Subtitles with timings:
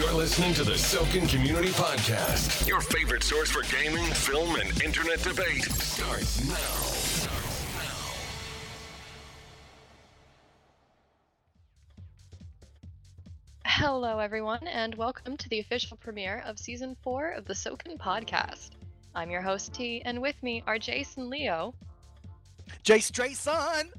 [0.00, 2.66] You're listening to the Soken Community Podcast.
[2.66, 6.56] Your favorite source for gaming, film, and internet debate starts now.
[13.66, 18.70] Hello, everyone, and welcome to the official premiere of season four of the Soken podcast.
[19.14, 21.74] I'm your host T, and with me are Jason Leo.
[22.84, 23.90] Jace Drayson.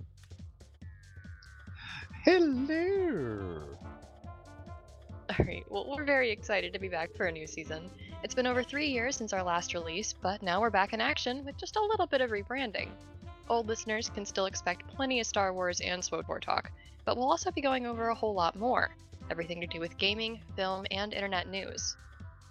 [2.25, 3.80] Hello.
[5.39, 7.89] All right, well, we're very excited to be back for a new season.
[8.23, 11.45] It's been over three years since our last release, but now we're back in action
[11.45, 12.89] with just a little bit of rebranding.
[13.47, 16.71] Old listeners can still expect plenty of Star Wars and Sword SWTOR talk,
[17.05, 18.91] but we'll also be going over a whole lot more
[19.29, 21.95] everything to do with gaming, film, and internet news.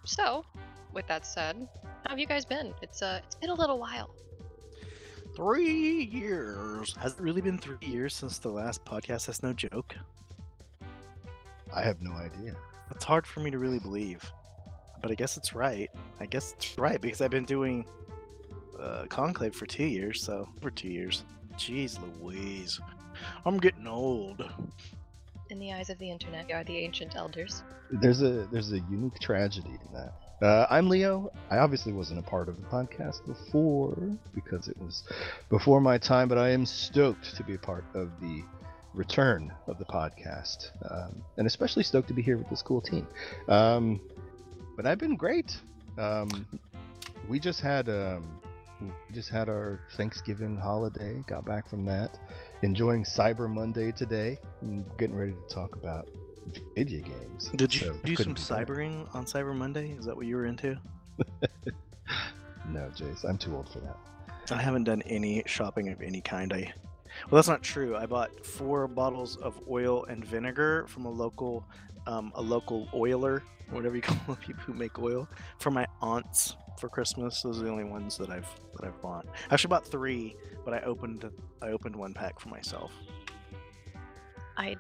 [0.05, 0.47] So,
[0.95, 1.69] with that said,
[2.05, 2.73] how have you guys been?
[2.80, 4.15] It's uh, it's been a little while.
[5.37, 6.97] Three years.
[6.97, 9.27] Has it really been three years since the last podcast?
[9.27, 9.95] That's no joke.
[11.74, 12.57] I have no idea.
[12.91, 14.30] It's hard for me to really believe,
[15.01, 15.91] but I guess it's right.
[16.19, 17.85] I guess it's right because I've been doing
[18.80, 21.24] uh, Conclave for two years, so for two years.
[21.57, 22.80] Jeez Louise,
[23.45, 24.49] I'm getting old.
[25.51, 27.63] In the eyes of the internet, you are the ancient elders.
[27.91, 30.13] There's a there's a unique tragedy in that.
[30.43, 31.30] Uh, I'm Leo.
[31.51, 33.95] I obviously wasn't a part of the podcast before
[34.35, 35.02] because it was
[35.51, 38.43] before my time, but I am stoked to be a part of the
[38.95, 43.07] return of the podcast, um, and especially stoked to be here with this cool team.
[43.49, 44.01] Um,
[44.77, 45.57] but I've been great.
[45.99, 46.47] Um,
[47.29, 48.41] we just had um,
[48.80, 51.23] we just had our Thanksgiving holiday.
[51.27, 52.19] Got back from that,
[52.63, 54.38] enjoying Cyber Monday today.
[54.63, 56.09] and getting ready to talk about
[56.75, 57.51] video games.
[57.54, 58.66] Did you so do some couldn't better.
[58.66, 59.91] cybering on Cyber Monday?
[59.93, 60.77] Is that what you were into?
[62.73, 63.97] No, Jace, I'm too old for that.
[64.50, 66.53] I haven't done any shopping of any kind.
[66.53, 66.72] I
[67.31, 67.97] well, that's not true.
[67.97, 71.65] I bought four bottles of oil and vinegar from a local,
[72.06, 75.28] um, a local oiler, whatever you call people who make oil,
[75.59, 77.43] for my aunts for Christmas.
[77.43, 79.27] Those are the only ones that I've that I've bought.
[79.50, 81.31] I actually bought three, but I opened
[81.62, 82.93] I opened one pack for myself.
[84.56, 84.76] I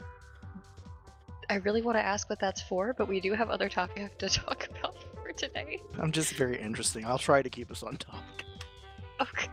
[1.48, 4.28] I really want to ask what that's for, but we do have other topics to
[4.40, 5.80] talk about for today.
[5.98, 7.04] I'm just very interesting.
[7.04, 8.44] I'll try to keep us on topic.
[9.20, 9.48] Okay.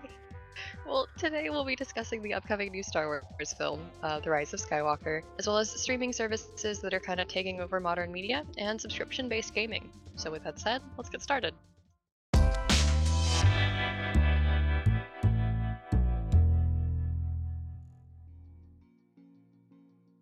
[0.88, 4.62] Well, today we'll be discussing the upcoming new Star Wars film, uh, The Rise of
[4.62, 8.80] Skywalker, as well as streaming services that are kind of taking over modern media and
[8.80, 9.90] subscription based gaming.
[10.16, 11.54] So, with that said, let's get started.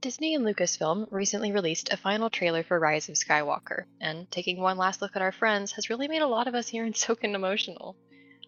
[0.01, 4.77] Disney and Lucasfilm recently released a final trailer for Rise of Skywalker, and taking one
[4.77, 7.35] last look at our friends has really made a lot of us here in Soken
[7.35, 7.95] emotional.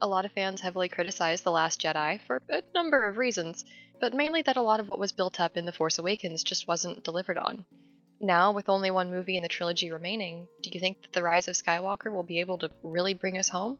[0.01, 3.65] A lot of fans heavily criticized The Last Jedi for a number of reasons,
[3.99, 6.67] but mainly that a lot of what was built up in The Force Awakens just
[6.67, 7.65] wasn't delivered on.
[8.19, 11.47] Now, with only one movie in the trilogy remaining, do you think that The Rise
[11.47, 13.77] of Skywalker will be able to really bring us home?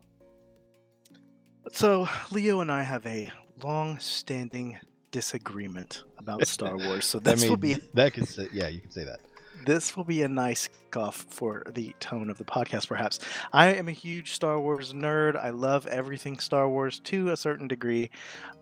[1.72, 3.32] So Leo and I have a
[3.64, 4.80] long-standing
[5.12, 7.06] disagreement about Star Wars.
[7.06, 9.20] So this I mean, will be that could say, yeah, you can say that.
[9.68, 13.20] This will be a nice off for the tone of the podcast perhaps.
[13.54, 15.36] I am a huge star wars nerd.
[15.36, 18.10] I love everything star wars to a certain degree.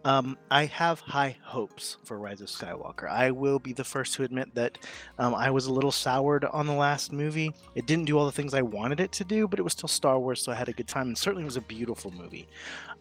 [0.04, 3.08] Um, i have high hopes for rise of skywalker.
[3.08, 4.80] I will be the first to admit that
[5.20, 7.52] um, i was a little soured on the last movie.
[7.76, 9.88] It didn't do all the things i wanted it to do but it was still
[9.88, 12.48] star wars so i had a good time and certainly was a beautiful movie.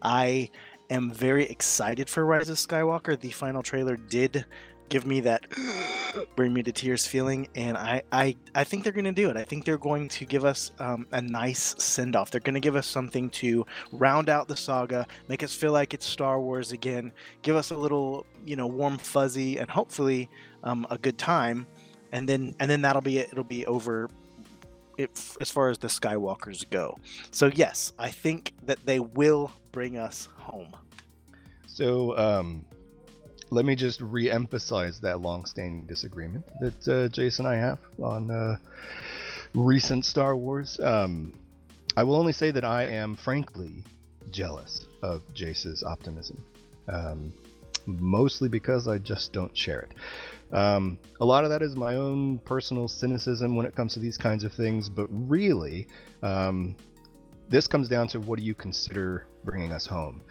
[0.01, 0.49] I
[0.91, 3.19] am very excited for rise of skywalker.
[3.19, 4.45] The final trailer did
[4.89, 5.45] give me that
[6.35, 9.37] bring me to tears feeling and i i, I think they're going to do it.
[9.37, 12.59] I think they're going to give us um, a nice send off they're going to
[12.59, 16.71] give us something to round out the saga make us feel like it's star wars
[16.71, 20.29] again give us a little you know warm fuzzy and hopefully
[20.65, 21.65] um, a good time.
[22.11, 23.29] And then and then that'll be it.
[23.31, 24.09] It'll be over
[24.97, 26.97] if, as far as the skywalkers go.
[27.31, 30.75] So yes i think that they will bring us home.
[31.67, 32.63] So, um,
[33.55, 38.57] let me just re-emphasize that long-standing disagreement that uh, Jason and I have on uh,
[39.53, 40.77] recent Star Wars.
[40.81, 41.33] Um,
[41.95, 43.85] I will only say that I am frankly
[44.29, 46.43] jealous of Jace's optimism,
[46.89, 47.33] um,
[47.85, 49.93] mostly because I just don't share it.
[50.53, 54.17] Um, a lot of that is my own personal cynicism when it comes to these
[54.17, 55.87] kinds of things, but really,
[56.23, 56.75] um,
[57.47, 60.21] this comes down to what do you consider bringing us home?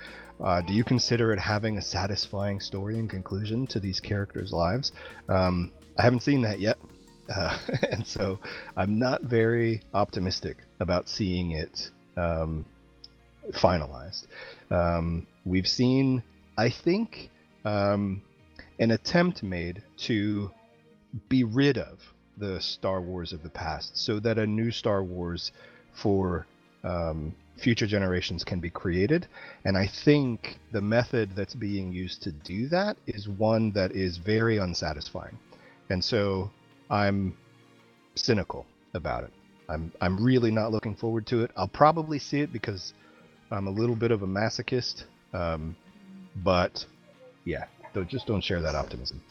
[0.43, 4.93] Uh, do you consider it having a satisfying story and conclusion to these characters' lives?
[5.29, 6.79] Um, I haven't seen that yet,
[7.35, 7.57] uh,
[7.91, 8.39] and so
[8.77, 12.65] I'm not very optimistic about seeing it um,
[13.53, 14.27] finalized.
[14.71, 16.23] Um, we've seen,
[16.59, 17.31] I think,
[17.65, 18.23] um,
[18.79, 20.51] an attempt made to
[21.29, 22.01] be rid of
[22.37, 25.53] the Star Wars of the past, so that a new Star Wars
[25.93, 26.47] for
[26.83, 29.27] um, future generations can be created.
[29.65, 34.17] And I think the method that's being used to do that is one that is
[34.17, 35.39] very unsatisfying.
[35.91, 36.51] And so
[36.91, 37.37] I'm
[38.15, 39.33] cynical about it.
[39.69, 41.51] I'm I'm really not looking forward to it.
[41.57, 42.93] I'll probably see it because
[43.51, 45.05] I'm a little bit of a masochist.
[45.33, 45.77] Um,
[46.37, 46.85] but
[47.45, 49.23] yeah, though just don't share that optimism.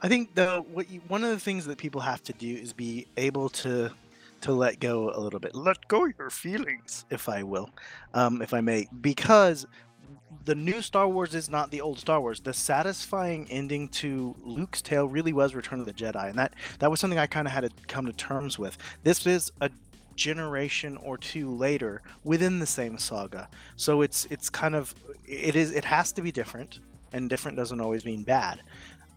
[0.00, 2.72] I think though what you, one of the things that people have to do is
[2.72, 3.92] be able to
[4.42, 5.54] to let go a little bit.
[5.54, 7.70] Let go your feelings, if I will,
[8.14, 9.66] um, if I may, because
[10.44, 12.40] the new Star Wars is not the old Star Wars.
[12.40, 16.90] The satisfying ending to Luke's tale really was Return of the Jedi, and that that
[16.90, 18.78] was something I kind of had to come to terms with.
[19.02, 19.70] This is a
[20.16, 24.94] generation or two later within the same saga, so it's it's kind of
[25.26, 26.80] it is it has to be different,
[27.12, 28.62] and different doesn't always mean bad.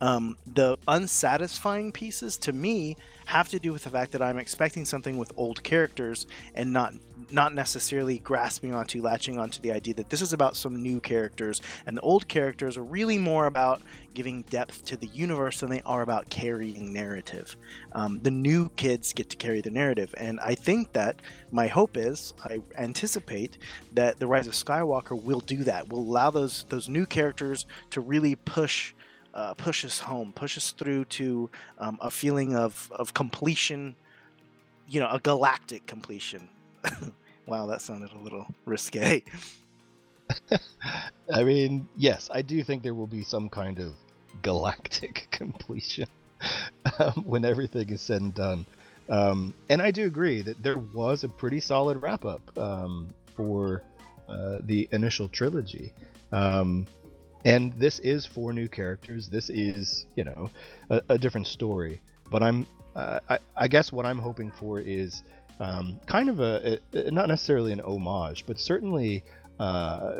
[0.01, 2.97] Um, the unsatisfying pieces to me
[3.31, 6.93] have to do with the fact that I'm expecting something with old characters and not
[7.29, 11.61] not necessarily grasping onto latching onto the idea that this is about some new characters
[11.85, 13.81] and the old characters are really more about
[14.13, 17.55] giving depth to the universe than they are about carrying narrative.
[17.93, 21.95] Um, the new kids get to carry the narrative, and I think that my hope
[21.95, 23.57] is I anticipate
[23.93, 25.87] that the Rise of Skywalker will do that.
[25.87, 28.93] Will allow those those new characters to really push
[29.33, 31.49] uh, push us home, push us through to
[31.79, 33.95] um, a feeling of, of completion,
[34.87, 36.49] you know, a galactic completion.
[37.45, 39.23] wow, that sounded a little risque.
[41.33, 43.93] I mean, yes, I do think there will be some kind of
[44.41, 46.07] galactic completion
[46.99, 48.65] um, when everything is said and done.
[49.09, 53.83] Um, and I do agree that there was a pretty solid wrap up um, for
[54.29, 55.91] uh, the initial trilogy.
[56.31, 56.87] Um,
[57.45, 59.27] and this is four new characters.
[59.27, 60.49] This is, you know,
[60.89, 62.01] a, a different story.
[62.29, 65.23] But I'm, uh, I, I, guess what I'm hoping for is
[65.59, 69.23] um, kind of a, a, not necessarily an homage, but certainly
[69.59, 70.13] uh,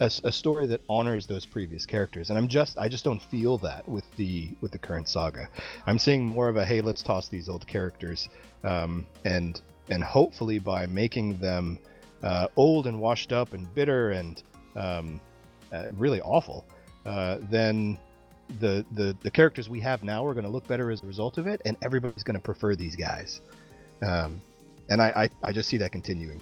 [0.00, 2.30] a, a, story that honors those previous characters.
[2.30, 5.48] And I'm just, I just don't feel that with the with the current saga.
[5.86, 8.28] I'm seeing more of a hey, let's toss these old characters,
[8.64, 11.78] um, and and hopefully by making them
[12.22, 14.42] uh, old and washed up and bitter and
[14.76, 15.20] um,
[15.72, 16.64] uh, really awful,
[17.06, 17.98] uh, then
[18.58, 21.38] the, the the characters we have now are going to look better as a result
[21.38, 23.40] of it, and everybody's going to prefer these guys.
[24.02, 24.40] Um,
[24.88, 25.08] and I,
[25.42, 26.40] I, I just see that continuing.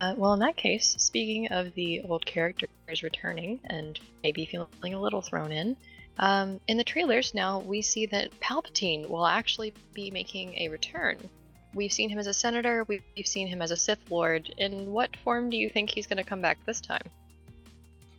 [0.00, 5.00] Uh, well, in that case, speaking of the old characters returning and maybe feeling a
[5.00, 5.76] little thrown in,
[6.18, 11.16] um, in the trailers now we see that Palpatine will actually be making a return.
[11.74, 14.52] We've seen him as a senator, we've, we've seen him as a Sith Lord.
[14.56, 17.02] In what form do you think he's going to come back this time?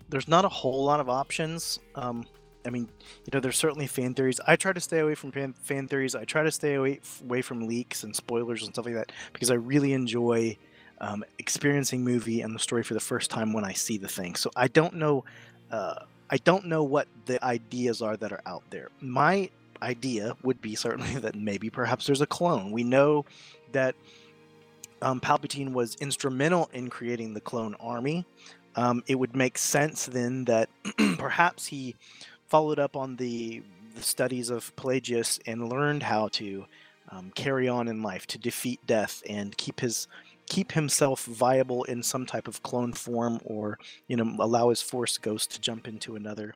[0.09, 1.79] There's not a whole lot of options.
[1.95, 2.25] Um,
[2.65, 2.89] I mean,
[3.25, 4.39] you know, there's certainly fan theories.
[4.45, 6.15] I try to stay away from fan, fan theories.
[6.15, 9.49] I try to stay away away from leaks and spoilers and stuff like that because
[9.49, 10.57] I really enjoy
[10.99, 14.35] um, experiencing movie and the story for the first time when I see the thing.
[14.35, 15.23] So I don't know.
[15.71, 15.95] Uh,
[16.29, 18.89] I don't know what the ideas are that are out there.
[18.99, 19.49] My
[19.81, 22.71] idea would be certainly that maybe perhaps there's a clone.
[22.71, 23.25] We know
[23.71, 23.95] that
[25.01, 28.25] um, Palpatine was instrumental in creating the clone army
[28.75, 30.69] um, it would make sense then that
[31.17, 31.95] perhaps he
[32.47, 33.63] followed up on the,
[33.95, 36.65] the studies of Plagueis and learned how to
[37.09, 40.07] um, carry on in life, to defeat death, and keep his
[40.45, 45.17] keep himself viable in some type of clone form, or you know allow his Force
[45.17, 46.53] Ghost to jump into another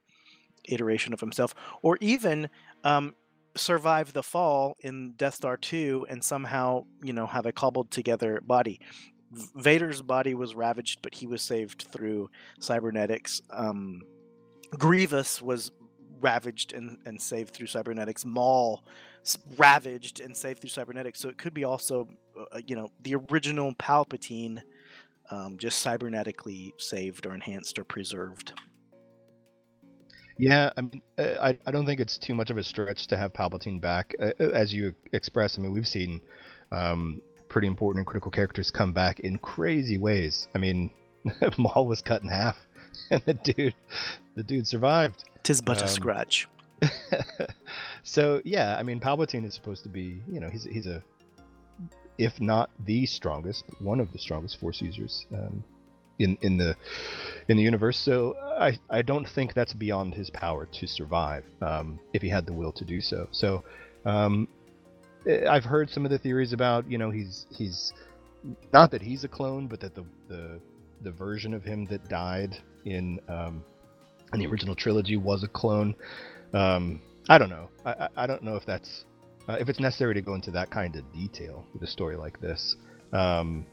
[0.66, 2.50] iteration of himself, or even
[2.84, 3.16] um,
[3.56, 8.42] survive the fall in Death Star 2 and somehow, you know, have a cobbled together
[8.46, 8.80] body.
[9.56, 13.42] Vader's body was ravaged, but he was saved through cybernetics.
[13.50, 14.02] Um,
[14.78, 15.72] Grievous was
[16.20, 18.25] ravaged and, and saved through cybernetics.
[18.25, 18.84] Maul
[19.58, 21.20] ravaged and saved through cybernetics.
[21.20, 22.08] So it could be also,
[22.52, 24.62] uh, you know, the original Palpatine,
[25.30, 28.54] um, just cybernetically saved or enhanced or preserved.
[30.38, 33.18] Yeah, I mean, uh, I, I don't think it's too much of a stretch to
[33.18, 35.58] have Palpatine back, uh, uh as you express.
[35.58, 36.22] I mean, we've seen
[36.72, 37.22] um,
[37.54, 40.48] pretty important and critical characters come back in crazy ways.
[40.56, 40.90] I mean,
[41.58, 42.58] Maul was cut in half,
[43.12, 43.76] and the dude,
[44.36, 45.24] the dude survived.
[45.44, 46.50] Tis but um, a scratch.
[48.04, 51.02] so yeah, I mean, Palpatine is supposed to be, you know, he's he's a,
[52.18, 55.64] if not the strongest, one of the strongest Force users um,
[56.18, 56.76] in in the
[57.50, 58.00] in the universe.
[58.00, 62.48] So I I don't think that's beyond his power to survive um, if he had
[62.48, 63.28] the will to do so.
[63.32, 63.64] So
[64.06, 64.48] um,
[65.25, 67.94] I've heard some of the theories about you know he's he's
[68.74, 70.60] not that he's a clone, but that the the
[71.01, 73.63] the version of him that died in um,
[74.34, 75.96] in the original trilogy was a clone.
[76.53, 77.70] Um, I don't know.
[77.86, 79.06] I, I don't know if that's
[79.48, 82.39] uh, if it's necessary to go into that kind of detail with a story like
[82.42, 82.75] this.
[83.12, 83.65] Um,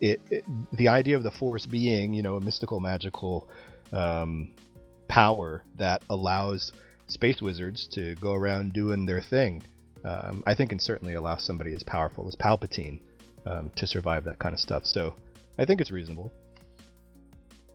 [0.00, 3.48] it, it, the idea of the force being you know a mystical magical
[3.92, 4.52] um,
[5.08, 6.72] power that allows
[7.08, 9.62] space wizards to go around doing their thing
[10.04, 13.00] um, i think can certainly allow somebody as powerful as palpatine
[13.46, 15.14] um, to survive that kind of stuff so
[15.58, 16.32] i think it's reasonable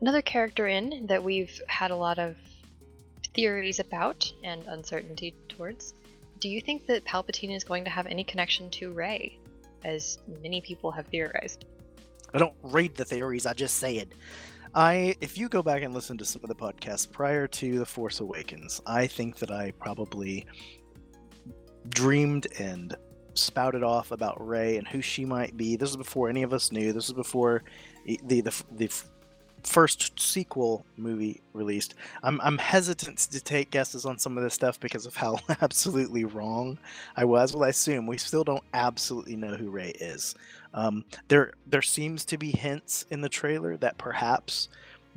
[0.02, 2.36] Another character in that we've had a lot of
[3.34, 5.94] theories about and uncertainty towards.
[6.40, 9.40] Do you think that Palpatine is going to have any connection to Rey,
[9.84, 11.66] as many people have theorized?
[12.34, 14.12] I don't read the theories, I just say it.
[14.74, 17.86] I if you go back and listen to some of the podcasts prior to The
[17.86, 20.46] Force Awakens, I think that I probably
[21.90, 22.96] dreamed and
[23.34, 25.76] spouted off about Rey and who she might be.
[25.76, 26.94] This is before any of us knew.
[26.94, 27.64] This is before
[28.06, 29.04] the the the,
[29.64, 31.96] first sequel movie released.
[32.24, 36.24] I'm I'm hesitant to take guesses on some of this stuff because of how absolutely
[36.24, 36.78] wrong
[37.16, 37.54] I was.
[37.54, 40.36] Well, I assume we still don't absolutely know who Rey is.
[40.74, 44.70] Um, there there seems to be hints in the trailer that perhaps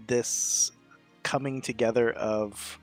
[0.07, 0.73] this
[1.23, 2.79] coming together of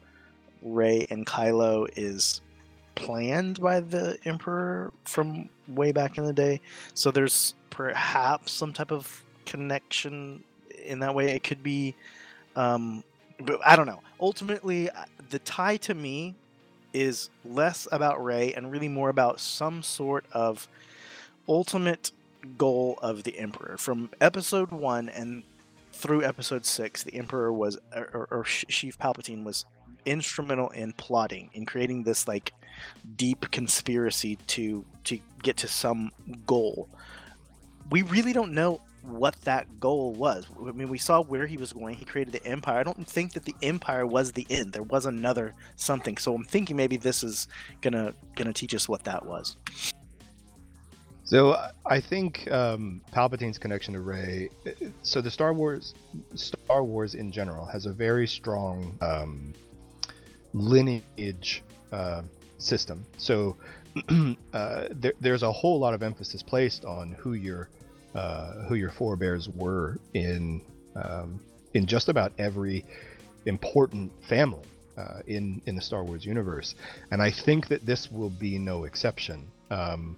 [0.62, 2.42] Rey and Kylo is
[2.96, 6.62] planned by the Emperor from way back in the day.
[6.94, 10.44] So there's perhaps some type of connection
[10.84, 11.32] in that way.
[11.32, 11.96] It could be,
[12.56, 13.04] um,
[13.40, 14.02] but I don't know.
[14.20, 16.36] Ultimately, uh, the tie to me
[16.94, 20.68] is less about Rey and really more about some sort of
[21.48, 22.12] ultimate
[22.58, 23.76] goal of the Emperor.
[23.78, 25.44] From Episode One and
[25.92, 29.66] through Episode Six, the Emperor was, or, or Sheev Palpatine was
[30.06, 32.54] instrumental in plotting in creating this like
[33.16, 36.12] deep conspiracy to to get to some
[36.46, 36.90] goal
[37.90, 40.48] we really don't know what that goal was.
[40.60, 41.96] I mean, we saw where he was going.
[41.96, 42.80] He created the empire.
[42.80, 44.74] I don't think that the empire was the end.
[44.74, 46.18] There was another something.
[46.18, 47.48] So I'm thinking maybe this is
[47.82, 49.58] gonna gonna teach us what that was.
[51.24, 54.50] So I think um, Palpatine's connection to Rey.
[55.02, 55.96] So the Star Wars,
[56.36, 59.54] Star Wars in general, has a very strong um,
[60.54, 62.22] lineage uh,
[62.58, 63.06] system.
[63.18, 63.58] So
[64.54, 67.70] uh, there, there's a whole lot of emphasis placed on who your
[68.14, 70.62] uh, who your forebears were in
[70.96, 71.40] um,
[71.74, 72.86] in just about every
[73.46, 74.64] important family
[74.98, 76.76] uh, in in the Star Wars universe,
[77.12, 79.48] and I think that this will be no exception.
[79.70, 80.18] Um,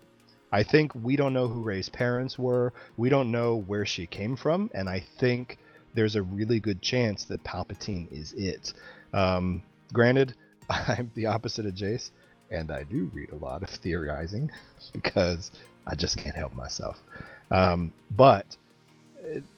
[0.51, 2.72] I think we don't know who Rey's parents were.
[2.96, 5.58] We don't know where she came from, and I think
[5.94, 8.74] there's a really good chance that Palpatine is it.
[9.13, 10.36] Um, granted,
[10.70, 12.12] I'm the opposite of Jace,
[12.51, 14.51] and I do read a lot of theorizing
[14.94, 15.51] because
[15.86, 16.98] I just can't help myself.
[17.51, 18.58] Um, but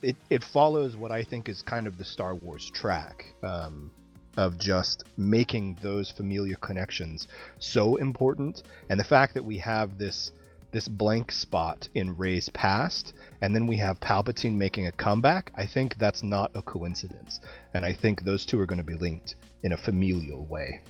[0.02, 3.92] it, it follows what I think is kind of the Star Wars track um,
[4.38, 7.28] of just making those familiar connections
[7.60, 10.32] so important, and the fact that we have this
[10.72, 15.52] this blank spot in Rey's past, and then we have Palpatine making a comeback.
[15.56, 17.40] I think that's not a coincidence,
[17.74, 20.82] and I think those two are going to be linked in a familial way.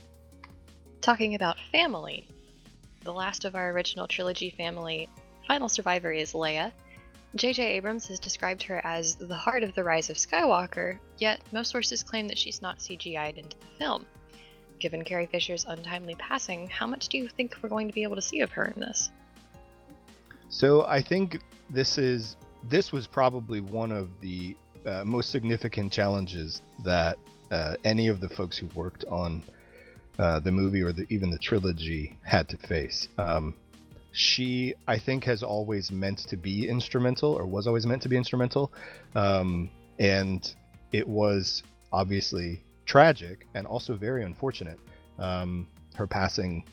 [1.01, 2.27] Talking about family,
[3.03, 5.09] the last of our original trilogy family,
[5.47, 6.71] final survivor is Leia,
[7.35, 7.63] J.J.
[7.63, 12.01] Abrams has described her as the heart of the rise of Skywalker, yet most sources
[12.01, 14.05] claim that she's not CGI'd into the film.
[14.79, 18.15] Given Carrie Fisher's untimely passing, how much do you think we're going to be able
[18.15, 19.11] to see of her in this?
[20.49, 21.39] So I think
[21.69, 27.17] this is this was probably one of the uh, most significant challenges that
[27.51, 29.43] uh, any of the folks who worked on
[30.19, 33.07] uh, the movie or the, even the trilogy had to face.
[33.17, 33.55] Um,
[34.11, 38.17] she i think has always meant to be instrumental or was always meant to be
[38.17, 38.71] instrumental
[39.15, 40.55] um, and
[40.91, 44.79] it was obviously tragic and also very unfortunate
[45.19, 46.63] um, her passing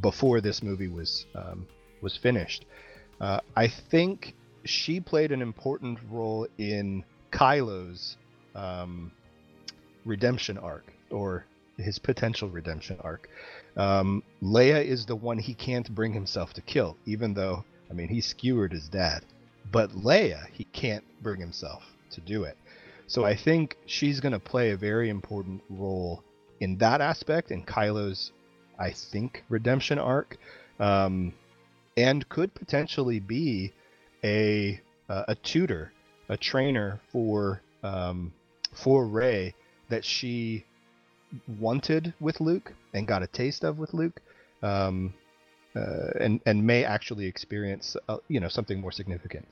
[0.00, 1.66] before this movie was um,
[2.00, 2.64] was finished
[3.20, 4.34] uh, i think
[4.64, 8.16] she played an important role in kylo's
[8.54, 9.12] um,
[10.06, 11.44] redemption arc or
[11.76, 13.28] his potential redemption arc
[13.76, 18.08] um, Leia is the one he can't bring himself to kill, even though, I mean,
[18.08, 19.24] he skewered his dad.
[19.70, 22.56] But Leia, he can't bring himself to do it.
[23.06, 26.22] So I think she's going to play a very important role
[26.60, 28.32] in that aspect in Kylo's,
[28.78, 30.38] I think, redemption arc,
[30.80, 31.32] um,
[31.96, 33.72] and could potentially be
[34.24, 35.92] a uh, a tutor,
[36.28, 38.32] a trainer for um,
[38.72, 39.54] for Rey
[39.88, 40.64] that she
[41.58, 44.20] wanted with Luke and got a taste of with Luke,
[44.62, 45.12] um,
[45.74, 49.46] uh, and and may actually experience uh, you know something more significant.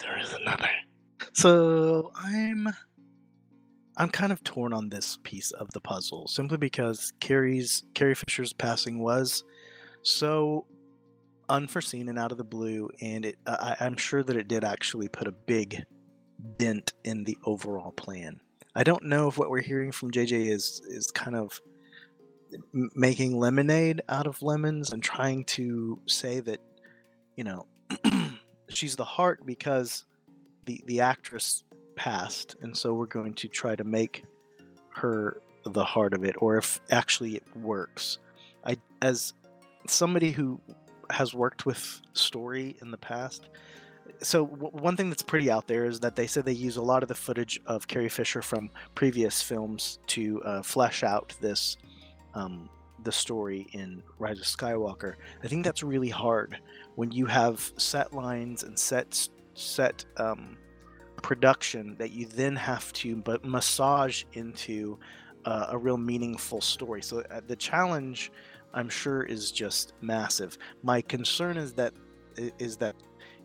[0.00, 0.68] There is another.
[1.32, 2.68] So I'm
[3.96, 8.52] I'm kind of torn on this piece of the puzzle simply because Carrie's Carrie Fisher's
[8.52, 9.44] passing was
[10.02, 10.66] so
[11.48, 15.08] unforeseen and out of the blue, and it I, I'm sure that it did actually
[15.08, 15.84] put a big
[16.58, 18.40] dent in the overall plan.
[18.74, 21.60] I don't know if what we're hearing from JJ is is kind of
[22.72, 26.60] making lemonade out of lemons and trying to say that
[27.36, 27.66] you know
[28.68, 30.04] she's the heart because
[30.66, 31.64] the the actress
[31.96, 34.24] passed and so we're going to try to make
[34.90, 38.18] her the heart of it or if actually it works.
[38.64, 39.34] I as
[39.86, 40.60] somebody who
[41.10, 43.48] has worked with story in the past
[44.20, 46.82] so w- one thing that's pretty out there is that they said they use a
[46.82, 51.76] lot of the footage of carrie fisher from previous films to uh, flesh out this
[52.34, 52.68] um,
[53.04, 56.58] the story in rise of skywalker i think that's really hard
[56.96, 60.56] when you have set lines and set set um,
[61.22, 64.98] production that you then have to but massage into
[65.44, 67.02] uh, a real meaningful story.
[67.02, 68.32] So uh, the challenge,
[68.72, 70.58] I'm sure, is just massive.
[70.82, 71.92] My concern is that
[72.58, 72.96] is that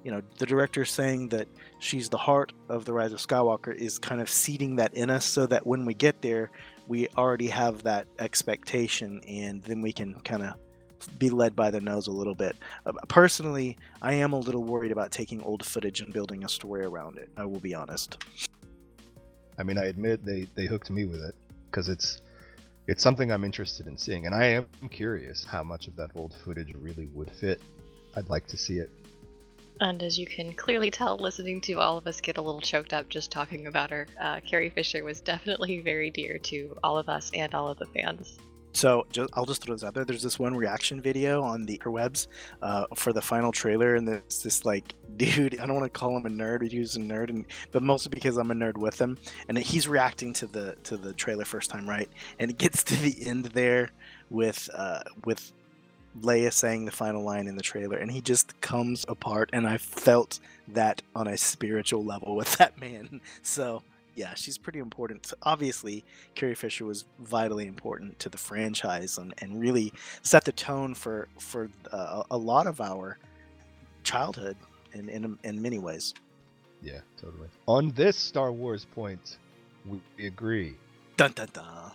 [0.04, 1.48] you know the director saying that
[1.80, 5.26] she's the heart of the Rise of Skywalker is kind of seeding that in us,
[5.26, 6.52] so that when we get there,
[6.88, 10.54] we already have that expectation, and then we can kind of
[11.18, 12.58] be led by the nose a little bit.
[12.86, 16.84] Uh, personally, I am a little worried about taking old footage and building a story
[16.84, 17.30] around it.
[17.38, 18.24] I will be honest.
[19.58, 21.36] I mean, I admit they they hooked me with it
[21.70, 22.22] because it's
[22.88, 26.34] it's something I'm interested in seeing, and I am curious how much of that old
[26.44, 27.62] footage really would fit.
[28.16, 28.90] I'd like to see it.
[29.82, 32.94] And as you can clearly tell, listening to all of us get a little choked
[32.94, 37.08] up just talking about her, uh, Carrie Fisher was definitely very dear to all of
[37.08, 38.38] us and all of the fans.
[38.74, 40.06] So I'll just throw this out there.
[40.06, 42.28] There's this one reaction video on the interwebs
[42.62, 45.60] uh, for the final trailer, and there's this like dude.
[45.60, 48.10] I don't want to call him a nerd, but he's a nerd, and but mostly
[48.10, 49.18] because I'm a nerd with him.
[49.48, 52.10] And he's reacting to the to the trailer first time, right?
[52.38, 53.90] And it gets to the end there
[54.30, 55.52] with uh, with
[56.22, 59.50] Leia saying the final line in the trailer, and he just comes apart.
[59.54, 63.22] And I felt that on a spiritual level with that man.
[63.42, 63.84] So
[64.16, 65.32] yeah, she's pretty important.
[65.44, 66.04] Obviously,
[66.36, 71.30] Carrie Fisher was vitally important to the franchise and, and really set the tone for
[71.40, 73.18] for uh, a lot of our
[74.04, 74.58] childhood
[74.94, 76.14] in, in in many ways.
[76.82, 77.48] Yeah, totally.
[77.68, 79.38] On this Star Wars point,
[79.86, 80.76] we agree.
[81.18, 81.92] Dun dun dun.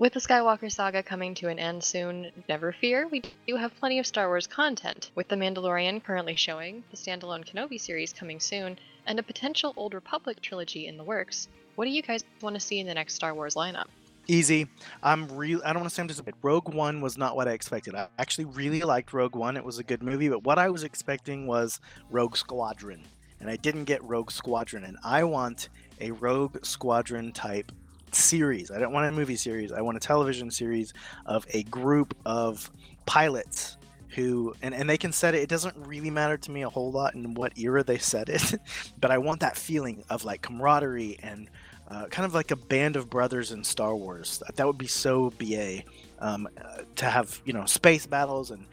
[0.00, 3.98] With the Skywalker saga coming to an end soon, never fear, we do have plenty
[3.98, 8.78] of Star Wars content, with The Mandalorian currently showing, the standalone Kenobi series coming soon,
[9.04, 11.48] and a potential Old Republic trilogy in the works.
[11.74, 13.88] What do you guys want to see in the next Star Wars lineup?
[14.26, 14.66] Easy.
[15.02, 15.60] I'm real.
[15.66, 16.38] I don't want to say I'm disappointed.
[16.40, 17.94] Rogue One was not what I expected.
[17.94, 19.58] I actually really liked Rogue One.
[19.58, 21.78] It was a good movie, but what I was expecting was
[22.10, 23.02] Rogue Squadron,
[23.38, 24.84] and I didn't get Rogue Squadron.
[24.84, 25.68] And I want
[26.00, 27.70] a Rogue Squadron type
[28.14, 28.70] series.
[28.70, 29.72] I don't want a movie series.
[29.72, 30.92] I want a television series
[31.26, 32.70] of a group of
[33.06, 33.76] pilots
[34.10, 36.90] who and, and they can set it it doesn't really matter to me a whole
[36.90, 38.54] lot in what era they set it
[39.00, 41.48] but i want that feeling of like camaraderie and
[41.88, 45.32] uh, kind of like a band of brothers in star wars that would be so
[45.38, 45.82] ba
[46.18, 48.66] um, uh, to have you know space battles and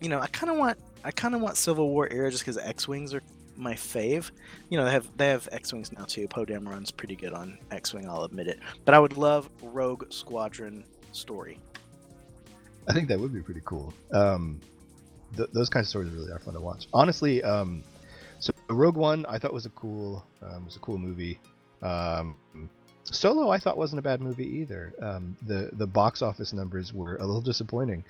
[0.00, 2.58] you know i kind of want i kind of want civil war era just because
[2.58, 3.22] x-wings are
[3.56, 4.30] my fave.
[4.68, 6.28] You know, they have they have X Wings now too.
[6.28, 8.58] Poe Dameron's pretty good on X Wing, I'll admit it.
[8.84, 11.58] But I would love Rogue Squadron story.
[12.88, 13.94] I think that would be pretty cool.
[14.12, 14.60] Um,
[15.36, 16.88] th- those kinds of stories really are fun to watch.
[16.92, 17.82] Honestly, um,
[18.38, 21.38] so Rogue One I thought was a cool um, was a cool movie.
[21.82, 22.36] Um,
[23.04, 24.92] Solo I thought wasn't a bad movie either.
[25.00, 28.04] Um, the the box office numbers were a little disappointing,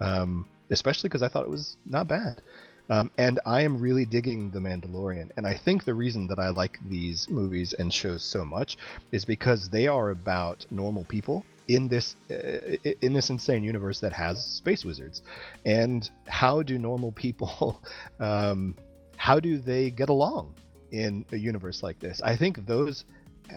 [0.00, 2.42] um, especially because I thought it was not bad.
[2.90, 5.30] Um, and I am really digging The Mandalorian.
[5.36, 8.78] And I think the reason that I like these movies and shows so much
[9.12, 14.12] is because they are about normal people in this uh, in this insane universe that
[14.12, 15.22] has space wizards.
[15.66, 17.82] And how do normal people
[18.20, 18.74] um,
[19.16, 20.54] how do they get along
[20.92, 22.22] in a universe like this?
[22.22, 23.04] I think those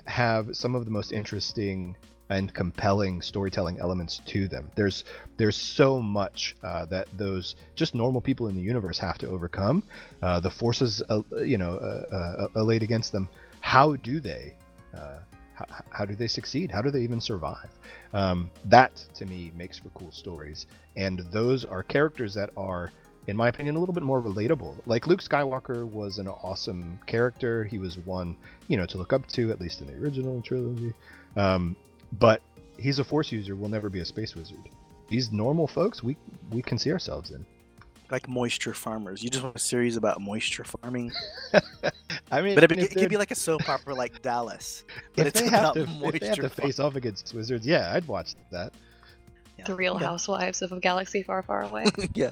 [0.06, 1.96] have some of the most interesting
[2.30, 4.70] and compelling storytelling elements to them.
[4.76, 5.04] There's
[5.38, 9.84] there's so much uh, that those just normal people in the universe have to overcome.
[10.22, 13.28] Uh, the forces, uh, you know, uh, uh, laid against them.
[13.60, 14.56] How do they?
[14.96, 15.20] Uh,
[15.54, 16.72] how, how, do they succeed?
[16.72, 17.70] How do they even survive?
[18.14, 22.92] Um, that to me makes for cool stories, and those are characters that are
[23.28, 24.76] in my opinion, a little bit more relatable.
[24.86, 27.64] Like Luke Skywalker was an awesome character.
[27.64, 28.36] He was one,
[28.68, 30.94] you know, to look up to, at least in the original trilogy.
[31.36, 31.76] Um,
[32.19, 32.41] but
[32.78, 34.58] he's a force user We'll never be a space wizard
[35.08, 36.17] these normal folks we
[36.52, 37.45] we can see ourselves in
[38.10, 41.12] like moisture farmers you just want a series about moisture farming
[42.32, 44.86] I mean, But it, it could be like a soap opera like Dallas.
[45.15, 47.34] But if it's they have about to, if they have moisture to face off against
[47.34, 48.74] Wizards, yeah, I'd watch that.
[49.58, 49.65] Yeah.
[49.65, 50.08] The Real Yeah.
[50.08, 51.86] Housewives of a Galaxy Far, Far Away.
[52.13, 52.32] yeah.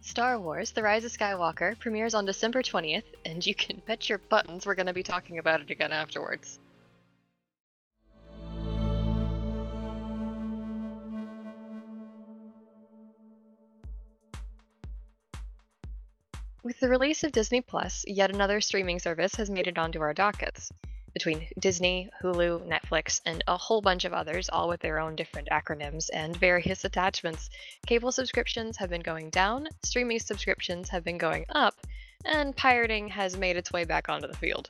[0.00, 4.18] Star Wars The Rise of Skywalker premieres on December 20th, and you can bet your
[4.18, 6.58] buttons we're going to be talking about it again afterwards.
[16.64, 20.14] With the release of Disney Plus, yet another streaming service has made it onto our
[20.14, 20.70] dockets.
[21.12, 25.48] Between Disney, Hulu, Netflix, and a whole bunch of others, all with their own different
[25.48, 27.50] acronyms and various attachments,
[27.84, 31.74] cable subscriptions have been going down, streaming subscriptions have been going up,
[32.24, 34.68] and pirating has made its way back onto the field.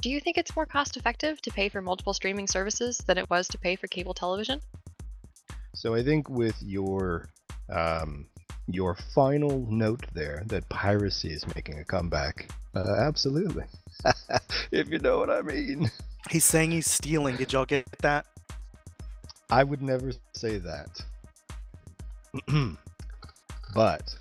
[0.00, 3.28] Do you think it's more cost effective to pay for multiple streaming services than it
[3.28, 4.60] was to pay for cable television?
[5.74, 7.30] So I think with your
[7.68, 8.28] um,
[8.70, 13.64] your final note there that piracy is making a comeback, uh, absolutely.
[14.70, 15.90] if you know what I mean.
[16.30, 17.36] He's saying he's stealing.
[17.36, 18.26] Did y'all get that?
[19.50, 21.00] I would never say that.
[23.74, 24.14] but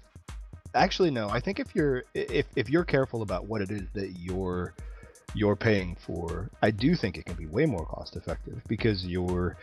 [0.73, 4.12] actually no, I think if you're if if you're careful about what it is that
[4.17, 4.73] you're
[5.33, 9.57] you're paying for, I do think it can be way more cost effective because you're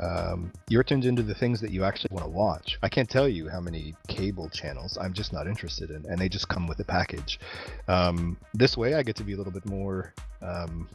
[0.00, 2.78] um, you're tuned into the things that you actually want to watch.
[2.82, 6.28] I can't tell you how many cable channels I'm just not interested in, and they
[6.28, 7.40] just come with a package.
[7.88, 10.88] Um, this way, I get to be a little bit more um,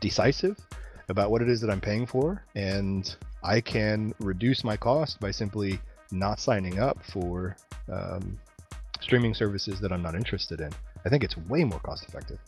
[0.00, 0.56] decisive
[1.08, 5.30] about what it is that I'm paying for, and I can reduce my cost by
[5.30, 5.80] simply
[6.12, 7.56] not signing up for
[7.90, 8.38] um,
[9.00, 10.70] streaming services that I'm not interested in.
[11.04, 12.38] I think it's way more cost effective.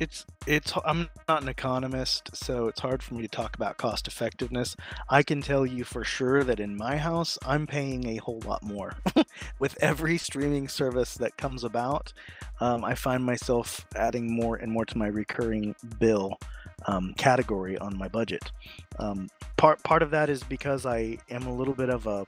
[0.00, 4.08] It's it's I'm not an economist, so it's hard for me to talk about cost
[4.08, 4.74] effectiveness.
[5.10, 8.62] I can tell you for sure that in my house, I'm paying a whole lot
[8.62, 8.94] more
[9.58, 12.14] with every streaming service that comes about.
[12.60, 16.40] Um, I find myself adding more and more to my recurring bill
[16.86, 18.52] um, category on my budget.
[18.98, 22.24] Um, part part of that is because I am a little bit of a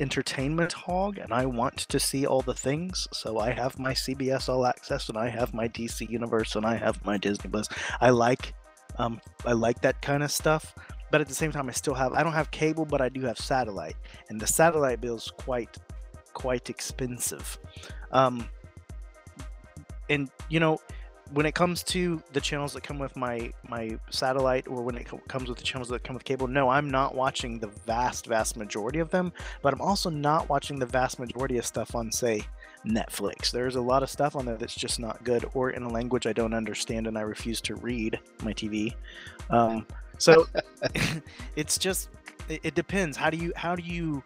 [0.00, 3.08] entertainment hog and I want to see all the things.
[3.12, 6.76] So I have my CBS All Access and I have my DC Universe and I
[6.76, 7.68] have my Disney Plus.
[8.00, 8.54] I like
[8.98, 10.74] um I like that kind of stuff.
[11.10, 13.22] But at the same time I still have I don't have cable but I do
[13.22, 13.96] have satellite.
[14.28, 15.76] And the satellite bill is quite
[16.32, 17.58] quite expensive.
[18.12, 18.48] Um
[20.08, 20.80] and you know
[21.32, 25.06] when it comes to the channels that come with my my satellite or when it
[25.06, 28.26] co- comes with the channels that come with cable no i'm not watching the vast
[28.26, 32.10] vast majority of them but i'm also not watching the vast majority of stuff on
[32.10, 32.42] say
[32.86, 33.50] netflix.
[33.50, 36.26] There's a lot of stuff on there that's just not good or in a language
[36.26, 38.94] i don't understand and i refuse to read my tv
[39.50, 39.86] um,
[40.18, 40.46] so
[41.56, 42.08] it's just
[42.48, 43.16] it, it depends.
[43.16, 44.22] How do you how do you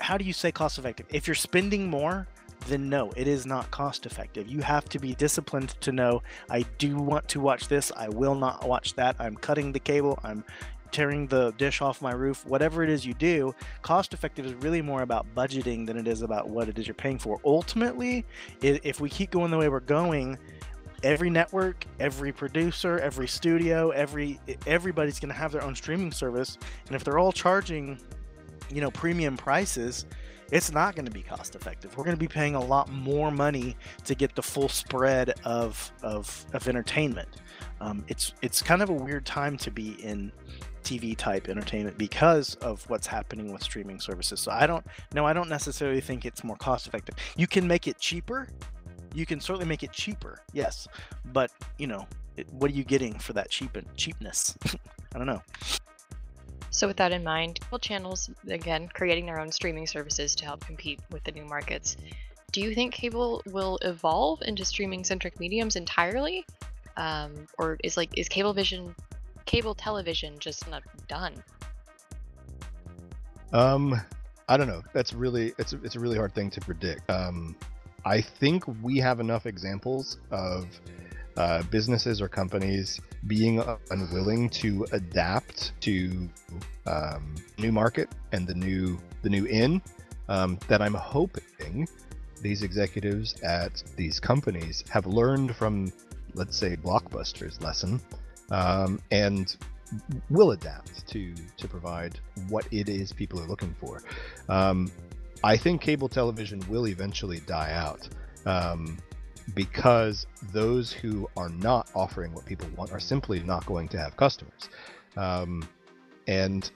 [0.00, 1.06] how do you say cost effective?
[1.10, 2.26] If you're spending more
[2.66, 4.48] then no, it is not cost effective.
[4.48, 8.34] You have to be disciplined to know I do want to watch this, I will
[8.34, 9.16] not watch that.
[9.18, 10.44] I'm cutting the cable, I'm
[10.92, 14.82] tearing the dish off my roof, whatever it is you do, cost effective is really
[14.82, 17.40] more about budgeting than it is about what it is you're paying for.
[17.44, 18.24] Ultimately,
[18.60, 20.38] if we keep going the way we're going,
[21.02, 26.58] every network, every producer, every studio, every everybody's going to have their own streaming service,
[26.86, 27.98] and if they're all charging,
[28.70, 30.06] you know, premium prices,
[30.50, 31.96] it's not going to be cost effective.
[31.96, 35.90] We're going to be paying a lot more money to get the full spread of
[36.02, 37.28] of, of entertainment.
[37.80, 40.32] Um, it's it's kind of a weird time to be in
[40.82, 44.40] TV type entertainment because of what's happening with streaming services.
[44.40, 44.84] So I don't
[45.14, 47.14] no, I don't necessarily think it's more cost effective.
[47.36, 48.48] You can make it cheaper.
[49.14, 50.86] You can certainly make it cheaper, yes,
[51.32, 54.56] but you know, it, what are you getting for that cheap cheapness?
[55.14, 55.42] I don't know.
[56.70, 60.64] So, with that in mind, cable channels, again, creating their own streaming services to help
[60.64, 61.96] compete with the new markets.
[62.52, 66.46] Do you think cable will evolve into streaming centric mediums entirely?
[66.96, 68.94] Um, or is like is cable vision
[69.46, 71.34] cable television just not done?
[73.52, 74.00] Um,
[74.48, 74.82] I don't know.
[74.92, 77.08] That's really it's it's a really hard thing to predict.
[77.10, 77.56] Um,
[78.04, 80.66] I think we have enough examples of
[81.36, 86.28] uh, businesses or companies being unwilling to adapt to
[86.86, 89.80] um, new market and the new the new in
[90.28, 91.88] um, that I'm hoping
[92.40, 95.92] these executives at these companies have learned from
[96.34, 98.00] let's say blockbuster's lesson
[98.50, 99.56] um, and
[100.30, 104.02] will adapt to to provide what it is people are looking for.
[104.48, 104.90] Um,
[105.42, 108.08] I think cable television will eventually die out
[108.46, 108.98] um,
[109.54, 114.16] because those who are not offering what people want are simply not going to have
[114.16, 114.68] customers,
[115.16, 115.66] um,
[116.26, 116.70] and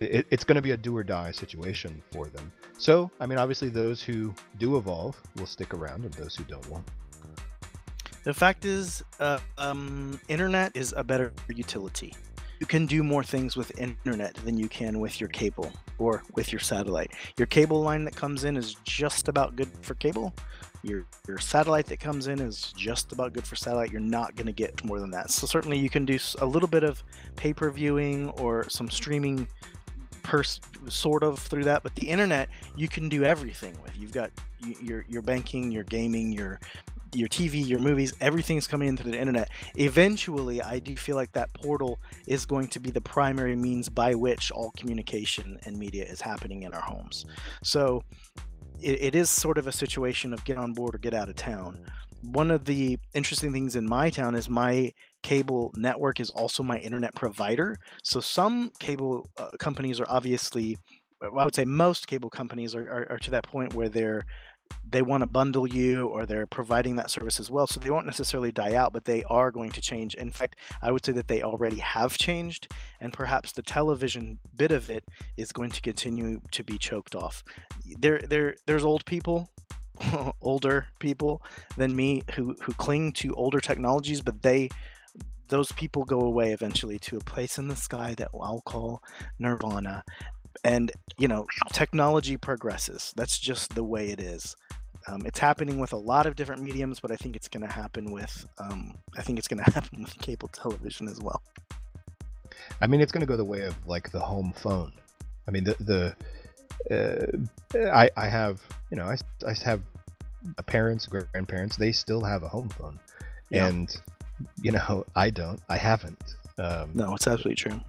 [0.00, 2.52] it, it's going to be a do or die situation for them.
[2.78, 6.68] So, I mean, obviously, those who do evolve will stick around, and those who don't
[6.68, 6.86] won't.
[8.24, 12.12] The fact is, uh, um, internet is a better utility.
[12.58, 16.52] You can do more things with internet than you can with your cable or with
[16.52, 17.12] your satellite.
[17.36, 20.34] Your cable line that comes in is just about good for cable.
[20.86, 23.90] Your your satellite that comes in is just about good for satellite.
[23.90, 25.30] You're not going to get more than that.
[25.30, 27.02] So certainly you can do a little bit of
[27.36, 29.48] pay-per-viewing or some streaming
[30.22, 34.30] pers- sort of through that but the internet you can do everything with you've got
[34.82, 36.58] your your banking your gaming your
[37.16, 39.50] your TV, your movies, everything's coming into the internet.
[39.76, 44.14] Eventually, I do feel like that portal is going to be the primary means by
[44.14, 47.26] which all communication and media is happening in our homes.
[47.62, 48.02] So
[48.80, 51.36] it, it is sort of a situation of get on board or get out of
[51.36, 51.78] town.
[52.22, 56.78] One of the interesting things in my town is my cable network is also my
[56.78, 57.78] internet provider.
[58.02, 60.76] So some cable uh, companies are obviously,
[61.22, 64.24] I would say most cable companies are, are, are to that point where they're
[64.88, 67.66] they want to bundle you or they're providing that service as well.
[67.66, 70.14] So they won't necessarily die out, but they are going to change.
[70.14, 74.70] In fact, I would say that they already have changed, and perhaps the television bit
[74.70, 75.04] of it
[75.36, 77.42] is going to continue to be choked off.
[77.98, 79.50] There, there, there's old people.
[80.42, 81.40] older people
[81.78, 84.68] than me who who cling to older technologies but they
[85.48, 89.02] those people go away eventually to a place in the sky that I'll call
[89.38, 90.04] nirvana
[90.64, 93.12] and you know technology progresses.
[93.16, 94.56] That's just the way it is.
[95.08, 97.72] Um, it's happening with a lot of different mediums but i think it's going to
[97.72, 101.40] happen with um, i think it's going to happen with cable television as well.
[102.80, 104.92] I mean it's going to go the way of like the home phone.
[105.46, 106.16] I mean the the
[106.90, 109.16] uh, I, I have you know I,
[109.46, 109.80] I have
[110.66, 112.98] parents grandparents they still have a home phone.
[113.50, 113.68] Yeah.
[113.68, 113.96] and
[114.60, 115.60] you know i don't.
[115.68, 116.34] I haven't.
[116.58, 117.80] Um, no it's absolutely true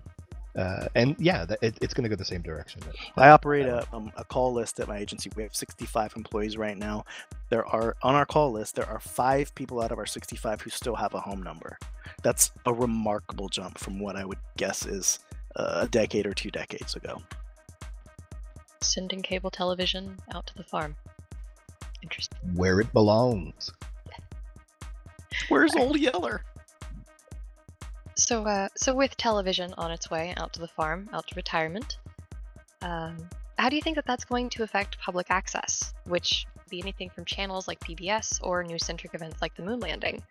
[0.58, 2.82] uh, and yeah, that, it, it's going to go the same direction.
[2.82, 5.32] That, I operate a, um, a call list at my agency.
[5.36, 7.06] We have 65 employees right now.
[7.50, 8.76] There are on our call list.
[8.76, 11.78] There are five people out of our 65 who still have a home number.
[12.24, 15.20] That's a remarkable jump from what I would guess is
[15.56, 17.22] uh, a decade or two decades ago.
[18.82, 20.96] Sending cable television out to the farm.
[22.02, 22.40] Interesting.
[22.56, 23.72] Where it belongs.
[25.50, 26.42] Where's Old Yeller?
[28.18, 31.98] So, uh, so with television on its way out to the farm, out to retirement,
[32.82, 33.16] um,
[33.60, 37.26] how do you think that that's going to affect public access, which be anything from
[37.26, 40.22] channels like PBS or news-centric events like the moon landing?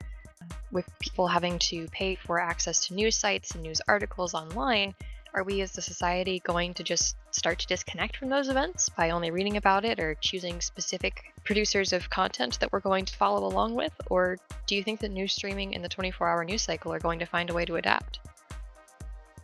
[0.73, 4.95] With people having to pay for access to news sites and news articles online,
[5.37, 9.11] are we as a society going to just start to disconnect from those events by
[9.11, 13.47] only reading about it or choosing specific producers of content that we're going to follow
[13.47, 13.93] along with?
[14.09, 17.19] Or do you think that news streaming and the 24 hour news cycle are going
[17.19, 18.21] to find a way to adapt?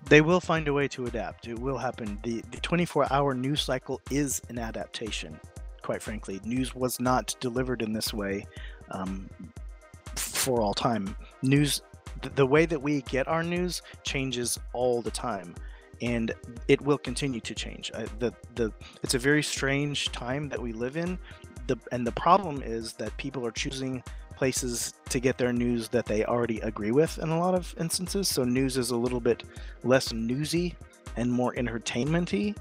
[0.07, 1.46] They will find a way to adapt.
[1.46, 2.18] It will happen.
[2.22, 5.38] The, the 24 hour news cycle is an adaptation,
[5.83, 6.40] quite frankly.
[6.42, 8.46] News was not delivered in this way
[8.92, 9.28] um,
[10.16, 11.14] for all time.
[11.42, 11.83] News,
[12.35, 15.55] the way that we get our news changes all the time
[16.02, 16.34] and
[16.68, 17.90] it will continue to change.
[18.18, 21.18] The the it's a very strange time that we live in.
[21.68, 24.02] The and the problem is that people are choosing
[24.36, 28.28] places to get their news that they already agree with in a lot of instances.
[28.28, 29.44] So news is a little bit
[29.84, 30.74] less newsy
[31.16, 32.56] and more entertainmenty.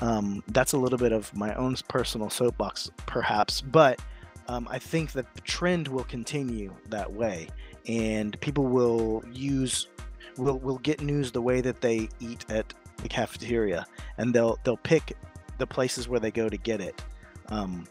[0.00, 4.00] Um, that's a little bit of my own personal soapbox, perhaps, but
[4.48, 7.48] um, I think that the trend will continue that way,
[7.88, 9.88] and people will use
[10.36, 13.86] will will get news the way that they eat at the cafeteria,
[14.18, 15.16] and they'll they'll pick
[15.58, 17.02] the places where they go to get it.
[17.48, 17.86] Um,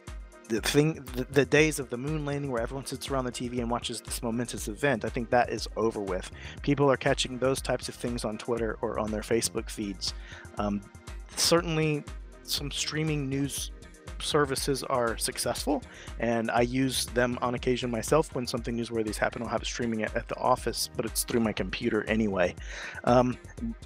[0.49, 3.59] the thing, the, the, days of the moon landing where everyone sits around the TV
[3.59, 6.29] and watches this momentous event, I think that is over with.
[6.61, 10.13] People are catching those types of things on Twitter or on their Facebook feeds.
[10.57, 10.81] Um,
[11.35, 12.03] certainly,
[12.43, 13.71] some streaming news
[14.23, 15.83] services are successful,
[16.19, 19.41] and I use them on occasion myself when something newsworthy happen.
[19.41, 22.55] I'll have it streaming at, at the office, but it's through my computer anyway.
[23.03, 23.37] Um,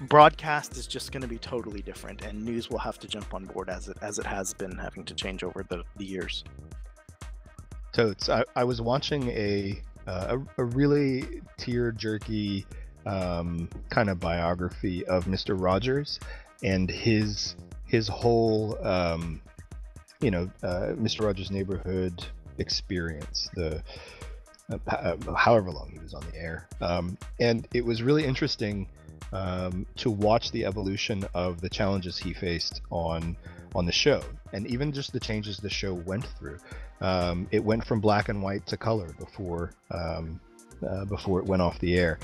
[0.07, 3.45] broadcast is just going to be totally different, and news will have to jump on
[3.45, 6.43] board as it as it has been having to change over the, the years.
[7.93, 12.65] Totes, I, I was watching a uh, a, a really tear jerky
[13.05, 15.59] um, kind of biography of Mr.
[15.59, 16.19] Rogers
[16.63, 19.41] and his his whole um,
[20.21, 21.25] you know, uh, Mr.
[21.25, 22.25] Rogers' Neighborhood
[22.57, 23.81] experience, the
[24.71, 28.87] uh, uh, however long he was on the air, um, and it was really interesting
[29.31, 33.37] um, to watch the evolution of the challenges he faced on
[33.75, 34.21] on the show,
[34.53, 36.57] and even just the changes the show went through.
[36.99, 40.39] Um, it went from black and white to color before um,
[40.87, 42.19] uh, before it went off the air,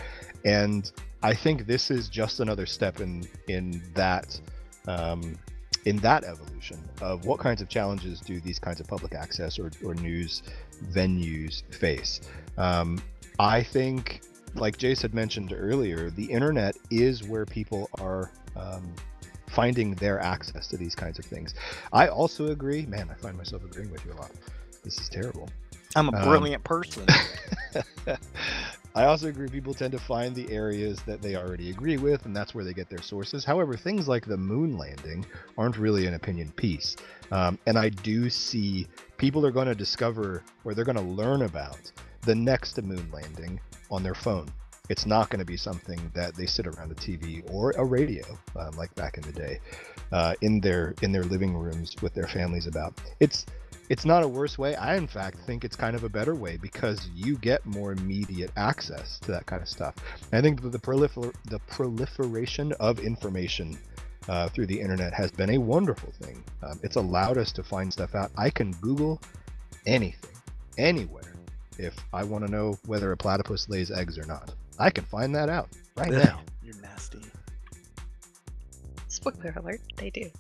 [0.46, 4.40] and I think this is just another step in in that
[4.88, 5.38] um,
[5.86, 9.72] in that evolution of what kinds of challenges do these kinds of public access or,
[9.84, 10.44] or news
[10.92, 12.22] venues face.
[12.58, 13.02] Um,
[13.40, 14.22] I think,
[14.56, 18.94] like Jace had mentioned earlier, the internet is where people are um,
[19.48, 21.54] finding their access to these kinds of things.
[21.92, 22.86] I also agree.
[22.86, 24.32] Man, I find myself agreeing with you a lot.
[24.84, 25.50] This is terrible.
[25.96, 27.06] I'm a Um, brilliant person.
[28.96, 32.36] I also agree people tend to find the areas that they already agree with, and
[32.36, 33.44] that's where they get their sources.
[33.44, 35.26] However, things like the moon landing
[35.58, 36.96] aren't really an opinion piece.
[37.32, 38.86] Um, and I do see
[39.18, 43.60] people are going to discover or they're going to learn about the next moon landing
[43.90, 44.48] on their phone.
[44.90, 48.24] It's not going to be something that they sit around a TV or a radio,
[48.56, 49.60] um, like back in the day,
[50.12, 52.94] uh, in their in their living rooms with their families about.
[53.20, 53.46] It's
[53.90, 54.76] it's not a worse way.
[54.76, 58.52] I, in fact, think it's kind of a better way because you get more immediate
[58.56, 59.96] access to that kind of stuff.
[60.32, 63.78] And I think the, prolifer- the proliferation of information
[64.30, 66.44] uh, through the internet has been a wonderful thing.
[66.64, 68.32] Um, it's allowed us to find stuff out.
[68.38, 69.20] I can Google
[69.86, 70.32] anything,
[70.78, 71.34] anywhere,
[71.78, 74.54] if I want to know whether a platypus lays eggs or not.
[74.80, 76.42] I can find that out right now.
[76.64, 77.20] You're nasty.
[79.08, 80.32] Spoiler alert, they do.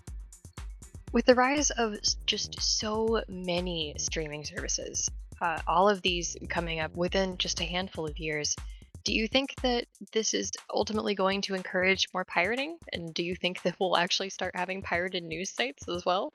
[1.13, 1.95] With the rise of
[2.25, 5.07] just so many streaming services,
[5.39, 8.55] uh, all of these coming up within just a handful of years,
[9.03, 12.79] do you think that this is ultimately going to encourage more pirating?
[12.93, 16.33] And do you think that we'll actually start having pirated news sites as well?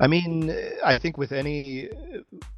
[0.00, 1.90] I mean, I think with any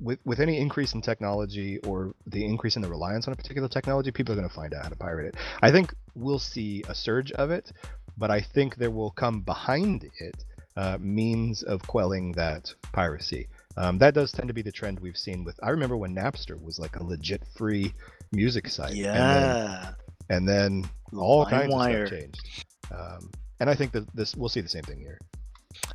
[0.00, 3.68] with with any increase in technology or the increase in the reliance on a particular
[3.68, 5.34] technology, people are going to find out how to pirate it.
[5.60, 7.72] I think we'll see a surge of it,
[8.16, 10.44] but I think there will come behind it
[10.76, 13.48] uh, means of quelling that piracy.
[13.78, 15.58] Um, that does tend to be the trend we've seen with.
[15.62, 17.92] I remember when Napster was like a legit free
[18.32, 18.90] music site.
[18.92, 19.92] and then- Yeah.
[20.30, 22.02] and then all kinds LimeWire.
[22.02, 22.64] of stuff changed.
[22.90, 25.18] Um, and I think that this we'll see the same thing here.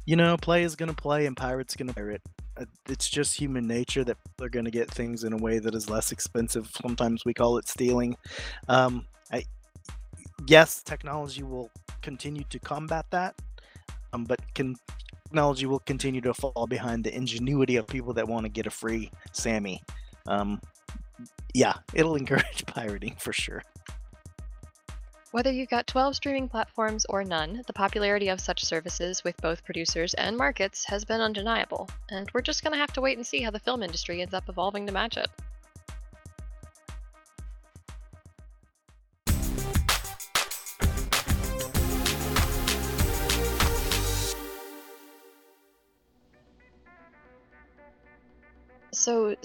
[0.06, 2.22] You know, play is gonna play and pirate's gonna pirate.
[2.58, 5.90] Uh, It's just human nature that they're gonna get things in a way that is
[5.90, 6.70] less expensive.
[6.82, 8.16] Sometimes we call it stealing.
[8.68, 9.06] Um,
[10.48, 11.70] yes, technology will
[12.02, 13.36] continue to combat that,
[14.14, 14.76] um, but can,
[15.24, 18.70] technology will continue to fall behind the ingenuity of people that want to get a
[18.70, 19.82] free Sammy.
[20.28, 20.62] Um,
[21.54, 23.64] yeah, it'll encourage pirating for sure.
[25.32, 29.64] Whether you've got 12 streaming platforms or none, the popularity of such services with both
[29.64, 33.26] producers and markets has been undeniable, and we're just going to have to wait and
[33.26, 35.30] see how the film industry ends up evolving to match it.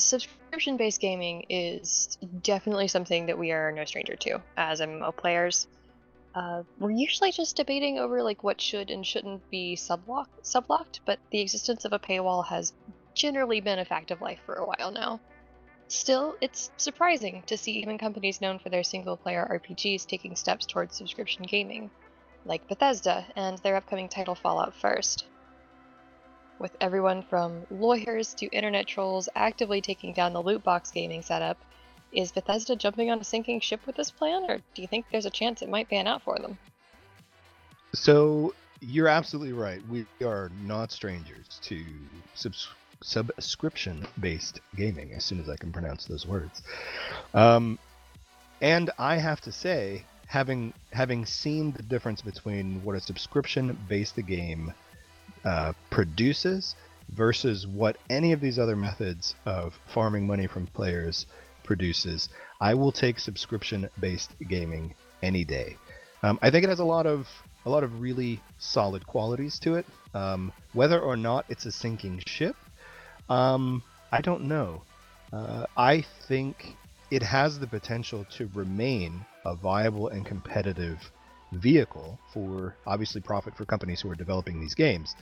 [0.06, 5.66] Subscription based gaming is definitely something that we are no stranger to as MMO players.
[6.34, 11.18] Uh, we're usually just debating over like what should and shouldn't be sublock sublocked, but
[11.30, 12.72] the existence of a paywall has
[13.14, 15.18] generally been a fact of life for a while now.
[15.88, 20.66] Still, it's surprising to see even companies known for their single player RPGs taking steps
[20.66, 21.90] towards subscription gaming,
[22.44, 25.24] like Bethesda and their upcoming title Fallout First.
[26.58, 31.58] With everyone from lawyers to internet trolls actively taking down the loot box gaming setup,
[32.12, 35.26] is Bethesda jumping on a sinking ship with this plan, or do you think there's
[35.26, 36.56] a chance it might pan out for them?
[37.92, 39.80] So you're absolutely right.
[39.88, 41.84] We are not strangers to
[42.34, 42.68] subs-
[43.02, 45.12] subscription-based gaming.
[45.12, 46.62] As soon as I can pronounce those words,
[47.34, 47.78] um,
[48.62, 54.72] and I have to say, having having seen the difference between what a subscription-based game
[55.46, 56.74] uh, produces
[57.14, 61.26] versus what any of these other methods of farming money from players
[61.62, 62.28] produces,
[62.60, 65.76] I will take subscription-based gaming any day.
[66.22, 67.28] Um, I think it has a lot of
[67.64, 69.86] a lot of really solid qualities to it.
[70.14, 72.56] Um, whether or not it's a sinking ship,
[73.28, 73.82] um,
[74.12, 74.82] I don't know.
[75.32, 76.76] Uh, I think
[77.10, 81.10] it has the potential to remain a viable and competitive
[81.52, 85.14] vehicle for obviously profit for companies who are developing these games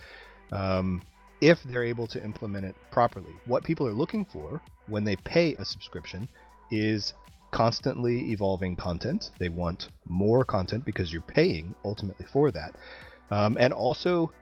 [0.53, 1.03] um,
[1.41, 3.33] if they're able to implement it properly.
[3.47, 6.29] What people are looking for when they pay a subscription
[6.71, 7.13] is
[7.51, 9.31] constantly evolving content.
[9.39, 12.75] They want more content because you're paying ultimately for that.
[13.31, 14.33] Um, and also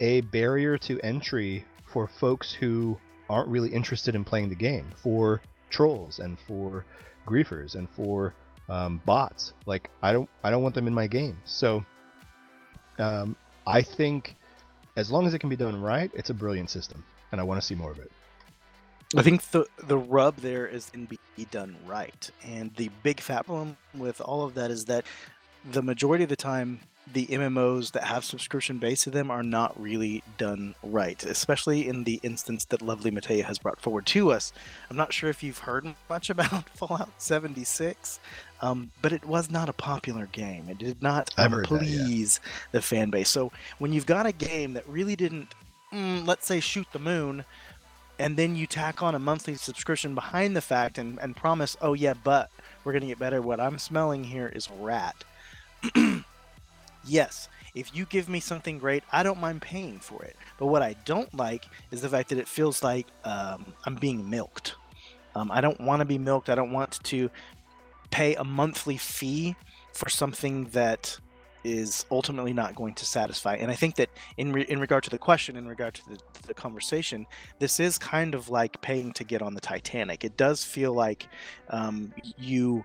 [0.00, 5.40] a barrier to entry for folks who aren't really interested in playing the game, for
[5.70, 6.84] trolls and for
[7.26, 8.34] griefers and for
[8.68, 9.52] um, bots.
[9.66, 11.38] Like I don't, I don't want them in my game.
[11.44, 11.84] So
[12.98, 13.36] um,
[13.66, 14.36] I think
[14.96, 17.60] as long as it can be done right, it's a brilliant system, and I want
[17.60, 18.10] to see more of it.
[19.16, 21.18] I think the the rub there is in be
[21.50, 25.04] done right, and the big fat problem with all of that is that
[25.70, 26.80] the majority of the time,
[27.12, 32.04] the MMOs that have subscription base to them are not really done right, especially in
[32.04, 34.52] the instance that Lovely Matea has brought forward to us.
[34.90, 38.18] I'm not sure if you've heard much about Fallout 76,
[38.60, 40.68] um, but it was not a popular game.
[40.68, 42.04] It did not um, heard that, yeah.
[42.04, 42.40] please
[42.72, 43.28] the fan base.
[43.28, 45.54] So when you've got a game that really didn't,
[45.92, 47.44] mm, let's say, shoot the moon,
[48.18, 51.92] and then you tack on a monthly subscription behind the fact and, and promise, oh
[51.92, 52.50] yeah, but
[52.84, 53.42] we're gonna get better.
[53.42, 55.16] What I'm smelling here is rat.
[57.04, 60.36] yes, if you give me something great, I don't mind paying for it.
[60.58, 64.28] But what I don't like is the fact that it feels like um, I'm being
[64.30, 64.76] milked.
[65.34, 66.48] Um, I don't want to be milked.
[66.48, 67.30] I don't want to
[68.10, 69.56] pay a monthly fee
[69.92, 71.18] for something that
[71.64, 73.56] is ultimately not going to satisfy.
[73.56, 76.18] And I think that in re- in regard to the question, in regard to the,
[76.46, 77.26] the conversation,
[77.58, 80.24] this is kind of like paying to get on the Titanic.
[80.24, 81.26] It does feel like
[81.70, 82.84] um, you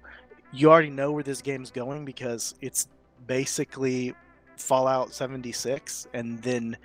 [0.51, 2.87] you already know where this game's going because it's
[3.27, 4.15] basically
[4.57, 6.75] Fallout 76, and then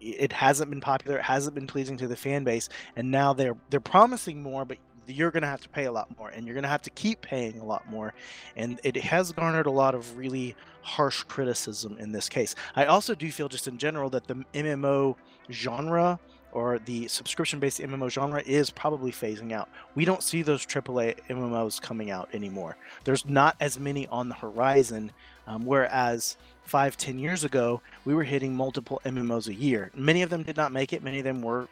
[0.00, 1.18] it hasn't been popular.
[1.18, 4.78] It hasn't been pleasing to the fan base, and now they're they're promising more, but
[5.06, 6.90] you're going to have to pay a lot more and you're going to have to
[6.90, 8.14] keep paying a lot more
[8.56, 12.54] and it has garnered a lot of really harsh criticism in this case.
[12.76, 15.16] I also do feel just in general that the mmo
[15.50, 16.18] genre
[16.52, 19.68] or the subscription based mmo genre is probably phasing out.
[19.94, 22.76] We don't see those aaa mmos coming out anymore.
[23.04, 25.12] There's not as many on the horizon
[25.46, 29.90] um, whereas five ten years ago we were hitting multiple mmos a year.
[29.94, 31.02] Many of them did not make it.
[31.02, 31.68] Many of them were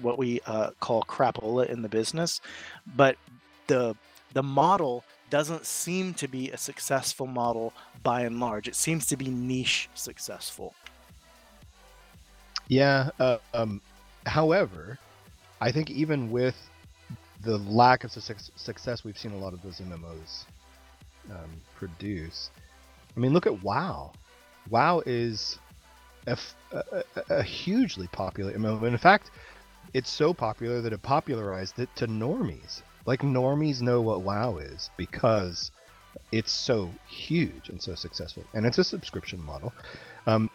[0.00, 2.40] what we uh, call crapola in the business,
[2.96, 3.16] but
[3.66, 3.94] the
[4.32, 7.72] the model doesn't seem to be a successful model
[8.02, 8.68] by and large.
[8.68, 10.74] It seems to be niche successful.
[12.68, 13.10] Yeah.
[13.18, 13.80] Uh, um,
[14.26, 14.98] however,
[15.60, 16.56] I think even with
[17.42, 20.44] the lack of success, success we've seen a lot of those MMOs
[21.30, 22.50] um, produce.
[23.16, 24.12] I mean, look at WoW.
[24.70, 25.58] WoW is
[26.26, 28.84] a, f- a- a hugely popular MMO.
[28.84, 29.30] In fact,
[29.94, 32.82] it's so popular that it popularized it to normies.
[33.06, 35.70] Like normies know what WoW is because
[36.32, 39.72] it's so huge and so successful, and it's a subscription model.
[40.26, 40.50] Um,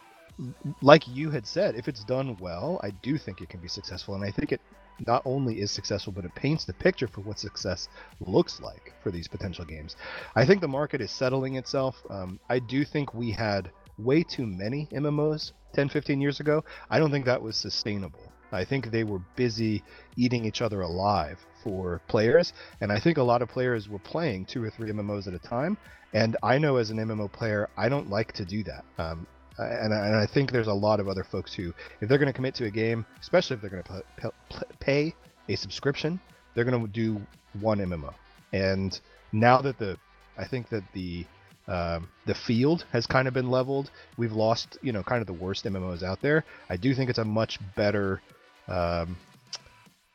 [0.80, 4.14] like you had said, if it's done well, I do think it can be successful,
[4.14, 4.60] and I think it
[5.06, 7.88] not only is successful, but it paints the picture for what success
[8.20, 9.96] looks like for these potential games.
[10.36, 12.02] I think the market is settling itself.
[12.10, 16.64] Um, I do think we had way too many MMOs 10, 15 years ago.
[16.90, 18.31] I don't think that was sustainable.
[18.52, 19.82] I think they were busy
[20.16, 24.46] eating each other alive for players, and I think a lot of players were playing
[24.46, 25.76] two or three MMOs at a time.
[26.14, 28.84] And I know as an MMO player, I don't like to do that.
[28.98, 29.26] Um,
[29.58, 32.32] and, and I think there's a lot of other folks who, if they're going to
[32.32, 34.32] commit to a game, especially if they're going to
[34.80, 35.14] pay
[35.48, 36.20] a subscription,
[36.54, 37.20] they're going to do
[37.60, 38.12] one MMO.
[38.52, 38.98] And
[39.32, 39.96] now that the,
[40.36, 41.26] I think that the
[41.68, 43.90] um, the field has kind of been leveled.
[44.16, 46.44] We've lost, you know, kind of the worst MMOs out there.
[46.68, 48.20] I do think it's a much better
[48.68, 49.16] um,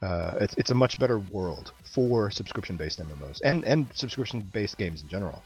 [0.01, 5.07] uh, it's, it's a much better world for subscription-based MMOs and and subscription-based games in
[5.07, 5.41] general.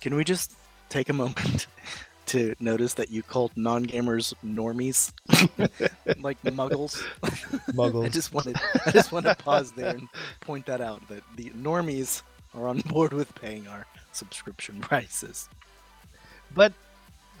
[0.00, 0.52] Can we just
[0.88, 1.66] take a moment
[2.26, 5.12] to notice that you called non-gamers normies,
[6.22, 7.02] like muggles?
[7.74, 8.04] Muggles.
[8.04, 8.56] I just wanted
[8.86, 10.08] I just want to pause there and
[10.40, 12.22] point that out that the normies
[12.54, 15.48] are on board with paying our subscription prices.
[16.54, 16.72] But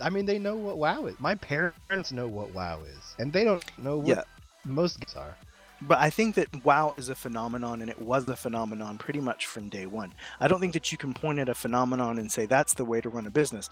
[0.00, 1.20] I mean, they know what WoW is.
[1.20, 4.22] My parents know what WoW is, and they don't know what Yeah.
[4.64, 5.36] Most games are.
[5.82, 9.46] But I think that WoW is a phenomenon, and it was a phenomenon pretty much
[9.46, 10.14] from day one.
[10.40, 13.00] I don't think that you can point at a phenomenon and say that's the way
[13.00, 13.68] to run a business.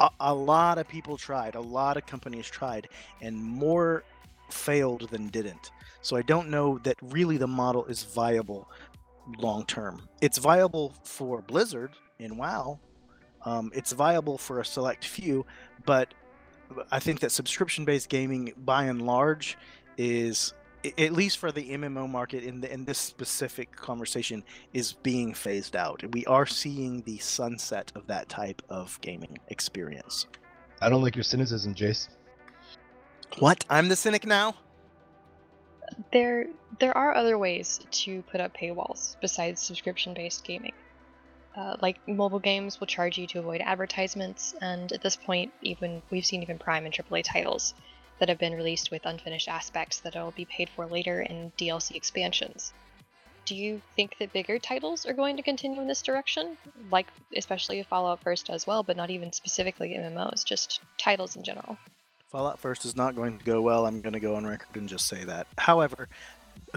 [0.00, 2.88] A, a lot of people tried, a lot of companies tried,
[3.20, 4.02] and more
[4.50, 5.70] failed than didn't.
[6.00, 8.68] So I don't know that really the model is viable
[9.38, 10.08] long term.
[10.20, 12.80] It's viable for Blizzard in WoW.
[13.44, 15.46] Um, it's viable for a select few,
[15.84, 16.14] but
[16.90, 19.58] I think that subscription-based gaming, by and large,
[19.96, 20.54] is
[20.98, 25.76] at least for the MMO market in the, in this specific conversation is being phased
[25.76, 26.02] out.
[26.12, 30.26] We are seeing the sunset of that type of gaming experience.
[30.80, 32.08] I don't like your cynicism, Jace.
[33.38, 33.64] What?
[33.70, 34.54] I'm the cynic now?
[36.12, 36.46] There,
[36.80, 40.72] there are other ways to put up paywalls besides subscription-based gaming.
[41.54, 46.02] Uh, like mobile games will charge you to avoid advertisements, and at this point, even
[46.10, 47.74] we've seen even Prime and AAA titles
[48.22, 51.96] that have been released with unfinished aspects that will be paid for later in DLC
[51.96, 52.72] expansions.
[53.46, 56.56] Do you think that bigger titles are going to continue in this direction?
[56.88, 61.42] Like, especially if Fallout First does well, but not even specifically MMOs, just titles in
[61.42, 61.76] general.
[62.30, 63.86] Fallout First is not going to go well.
[63.86, 65.48] I'm going to go on record and just say that.
[65.58, 66.08] However,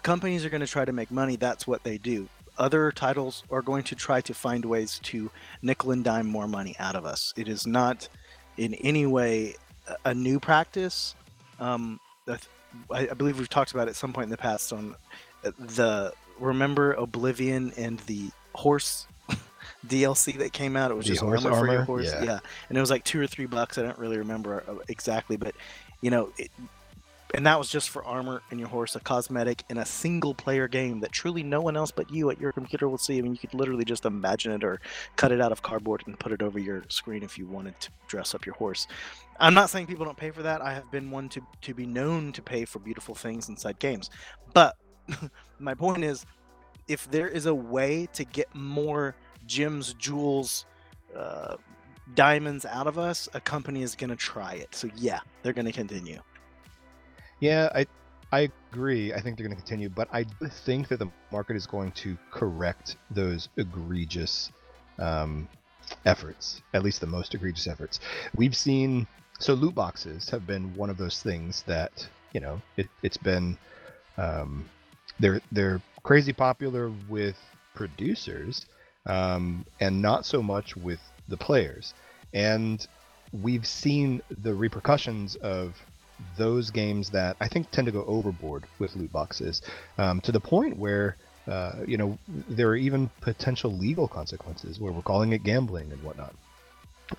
[0.02, 1.36] companies are going to try to make money.
[1.36, 2.28] That's what they do.
[2.58, 5.30] Other titles are going to try to find ways to
[5.62, 7.36] nickel and dime more money out of us.
[7.38, 8.10] It is not
[8.58, 9.54] in any way
[9.88, 11.14] a- a new practice.
[11.60, 12.38] Um, I,
[13.10, 14.96] I believe we've talked about it at some point in the past on
[15.44, 19.08] uh, the remember Oblivion and the horse
[19.88, 20.92] DLC that came out.
[20.92, 21.86] It was The just horse armor, for your armor?
[21.86, 22.06] horse.
[22.12, 22.24] Yeah.
[22.24, 22.40] Yeah.
[22.70, 23.78] and it was like two or three bucks.
[23.78, 25.56] I don't really remember uh, exactly, but
[26.02, 26.52] you know, it,
[27.36, 30.70] and that was just for armor and your horse, a cosmetic in a single player
[30.70, 33.18] game that truly no one else but you at your computer will see.
[33.18, 34.80] I mean, you could literally just imagine it or
[35.18, 37.90] cut it out of cardboard and put it over your screen if you wanted to
[38.08, 38.88] dress up your horse.
[39.38, 40.62] I'm not saying people don't pay for that.
[40.62, 44.10] I have been one to, to be known to pay for beautiful things inside games.
[44.54, 44.78] But
[45.60, 46.26] my point is,
[46.88, 49.14] if there is a way to get more
[49.46, 50.66] gems, jewels,
[51.14, 51.58] uh,
[52.14, 54.74] diamonds out of us, a company is going to try it.
[54.74, 56.22] So yeah, they're going to continue.
[57.40, 57.86] Yeah, I
[58.32, 59.14] I agree.
[59.14, 62.18] I think they're going to continue, but I think that the market is going to
[62.32, 64.52] correct those egregious
[65.00, 65.48] um,
[66.06, 68.00] efforts, at least the most egregious efforts.
[68.36, 69.08] We've seen
[69.40, 73.58] so loot boxes have been one of those things that you know it, it's been
[74.18, 74.72] um,
[75.20, 77.38] they're they're crazy popular with
[77.74, 78.66] producers
[79.08, 81.94] um, and not so much with the players
[82.34, 82.88] and
[83.32, 85.76] we've seen the repercussions of
[86.38, 89.62] those games that I think tend to go overboard with loot boxes
[89.98, 94.92] um, to the point where uh, you know there are even potential legal consequences where
[94.92, 96.34] we're calling it gambling and whatnot.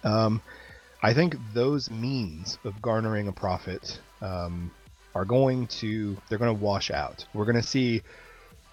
[0.03, 0.43] Um,
[1.03, 4.71] I think those means of garnering a profit um,
[5.15, 7.25] are going to they're going to wash out.
[7.35, 8.03] We're going to see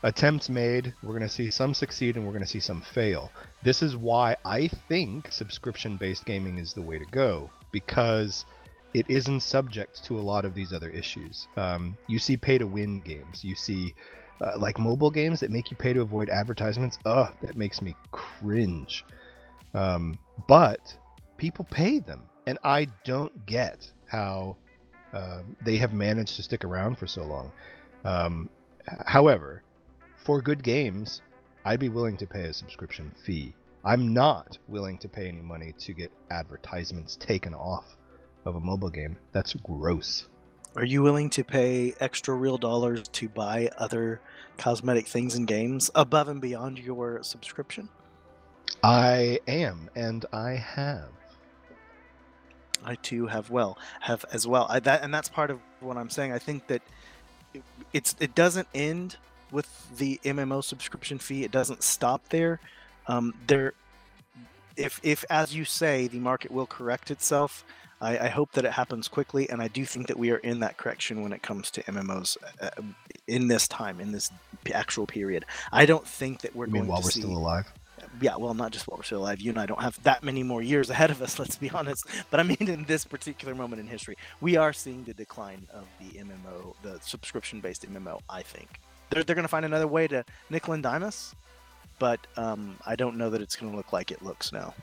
[0.03, 3.32] attempts made, we're going to see some succeed, and we're going to see some fail.
[3.63, 8.45] This is why I think subscription-based gaming is the way to go because
[8.93, 11.47] it isn't subject to a lot of these other issues.
[11.57, 13.43] Um, you see pay-to-win games.
[13.43, 13.95] You see
[14.41, 16.99] uh, like mobile games that make you pay to avoid advertisements.
[17.05, 19.05] Ugh, that makes me cringe.
[19.73, 20.95] Um, but
[21.37, 24.57] people pay them, and I don't get how
[25.13, 27.51] uh, they have managed to stick around for so long.
[28.05, 28.49] Um,
[29.05, 29.63] however,
[30.17, 31.21] for good games,
[31.65, 33.55] I'd be willing to pay a subscription fee.
[33.85, 37.97] I'm not willing to pay any money to get advertisements taken off
[38.45, 39.17] of a mobile game.
[39.31, 40.27] That's gross.
[40.75, 44.21] Are you willing to pay extra real dollars to buy other
[44.57, 47.89] cosmetic things in games above and beyond your subscription?
[48.81, 51.09] I am, and I have.
[52.83, 54.65] I too have well have as well.
[54.69, 56.33] I, that and that's part of what I'm saying.
[56.33, 56.81] I think that
[57.53, 57.63] it,
[57.93, 59.17] it's it doesn't end
[59.51, 61.43] with the MMO subscription fee.
[61.43, 62.59] It doesn't stop there.
[63.07, 63.73] Um, there,
[64.75, 67.63] if if as you say, the market will correct itself.
[68.03, 70.59] I, I hope that it happens quickly, and I do think that we are in
[70.59, 72.69] that correction when it comes to MMOs uh,
[73.27, 74.29] in this time, in this
[74.73, 75.45] actual period.
[75.71, 77.71] I don't think that we're going mean, while to we're see still alive.
[78.21, 79.39] yeah, well, not just while we're still alive.
[79.39, 82.05] You and I don't have that many more years ahead of us, let's be honest.
[82.29, 85.85] But I mean, in this particular moment in history, we are seeing the decline of
[85.99, 88.81] the MMO, the subscription based MMO, I think.
[89.09, 91.33] They're, they're going to find another way to nickel and dime us,
[91.99, 94.73] but um, I don't know that it's going to look like it looks now.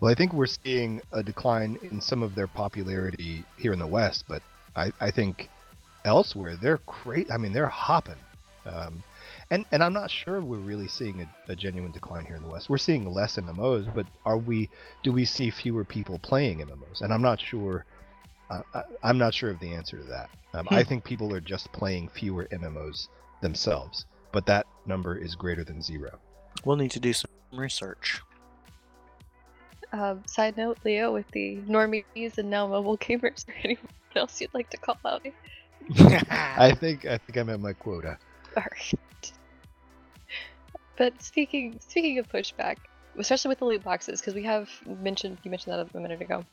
[0.00, 3.86] Well, I think we're seeing a decline in some of their popularity here in the
[3.86, 4.42] West, but
[4.76, 5.48] I, I think
[6.04, 7.30] elsewhere they're great.
[7.30, 8.16] I mean, they're hopping.
[8.66, 9.02] Um,
[9.50, 12.48] and, and I'm not sure we're really seeing a, a genuine decline here in the
[12.48, 12.70] West.
[12.70, 14.70] We're seeing less MMOs, but are we?
[15.02, 17.02] Do we see fewer people playing MMOs?
[17.02, 17.84] And I'm not sure.
[18.50, 20.30] Uh, I, I'm not sure of the answer to that.
[20.54, 23.08] Um, I think people are just playing fewer MMOs
[23.40, 26.18] themselves, but that number is greater than zero.
[26.64, 28.20] We'll need to do some research.
[29.92, 33.86] Um, side note, Leo, with the normies and now mobile gamers, or anyone
[34.16, 35.26] else you'd like to call out?
[36.30, 38.16] I think I think I'm at my quota.
[38.56, 39.32] Alright.
[40.96, 42.76] But speaking speaking of pushback,
[43.18, 46.44] especially with the loot boxes, because we have mentioned you mentioned that a minute ago.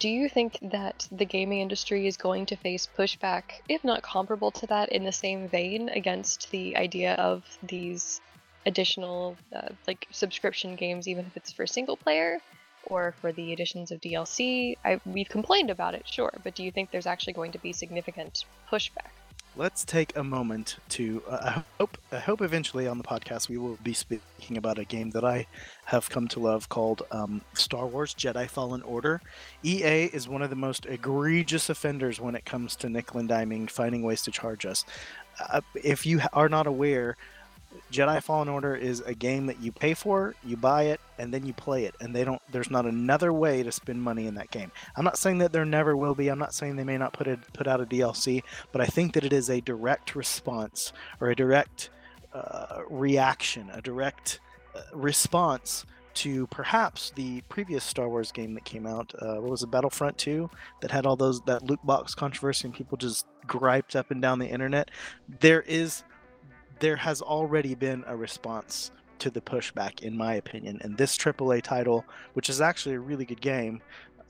[0.00, 4.50] Do you think that the gaming industry is going to face pushback, if not comparable
[4.50, 8.20] to that, in the same vein against the idea of these
[8.66, 12.40] additional uh, like subscription games, even if it's for single player
[12.84, 14.76] or for the additions of DLC?
[14.84, 17.72] I, we've complained about it, sure, but do you think there's actually going to be
[17.72, 19.10] significant pushback?
[19.58, 21.22] Let's take a moment to.
[21.26, 21.96] Uh, I hope.
[22.12, 25.46] I hope eventually on the podcast we will be speaking about a game that I
[25.86, 29.22] have come to love called um, Star Wars Jedi Fallen Order.
[29.62, 33.70] EA is one of the most egregious offenders when it comes to nickel and diming,
[33.70, 34.84] finding ways to charge us.
[35.40, 37.16] Uh, if you are not aware,
[37.92, 41.46] Jedi Fallen Order is a game that you pay for, you buy it, and then
[41.46, 41.94] you play it.
[42.00, 42.40] And they don't.
[42.50, 44.72] There's not another way to spend money in that game.
[44.96, 46.28] I'm not saying that there never will be.
[46.28, 49.14] I'm not saying they may not put it put out a DLC, but I think
[49.14, 51.90] that it is a direct response or a direct
[52.32, 54.40] uh, reaction, a direct
[54.74, 59.14] uh, response to perhaps the previous Star Wars game that came out.
[59.20, 60.50] Uh, what was it, Battlefront 2,
[60.80, 64.38] that had all those that loot box controversy and people just griped up and down
[64.38, 64.90] the internet.
[65.40, 66.04] There is,
[66.78, 71.62] there has already been a response to the pushback, in my opinion, and this AAA
[71.62, 72.04] title,
[72.34, 73.80] which is actually a really good game,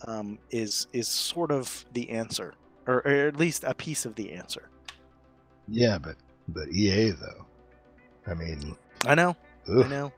[0.06, 2.54] um, is is sort of the answer,
[2.86, 4.68] or, or at least a piece of the answer.
[5.68, 6.16] Yeah, but
[6.48, 7.46] but EA though,
[8.26, 8.76] I mean,
[9.06, 9.36] I know.
[9.68, 10.12] I know.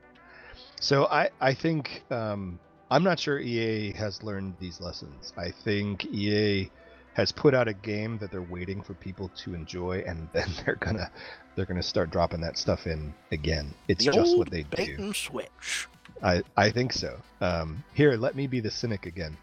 [0.79, 2.59] So I I think um,
[2.91, 5.33] I'm not sure EA has learned these lessons.
[5.37, 6.69] I think EA
[7.13, 10.75] has put out a game that they're waiting for people to enjoy, and then they're
[10.75, 11.09] gonna
[11.55, 13.73] they're gonna start dropping that stuff in again.
[13.87, 14.95] It's The just what they do.
[14.97, 15.87] and switch.
[16.23, 17.17] I I think so.
[17.41, 19.37] Um, here, let me be the cynic again.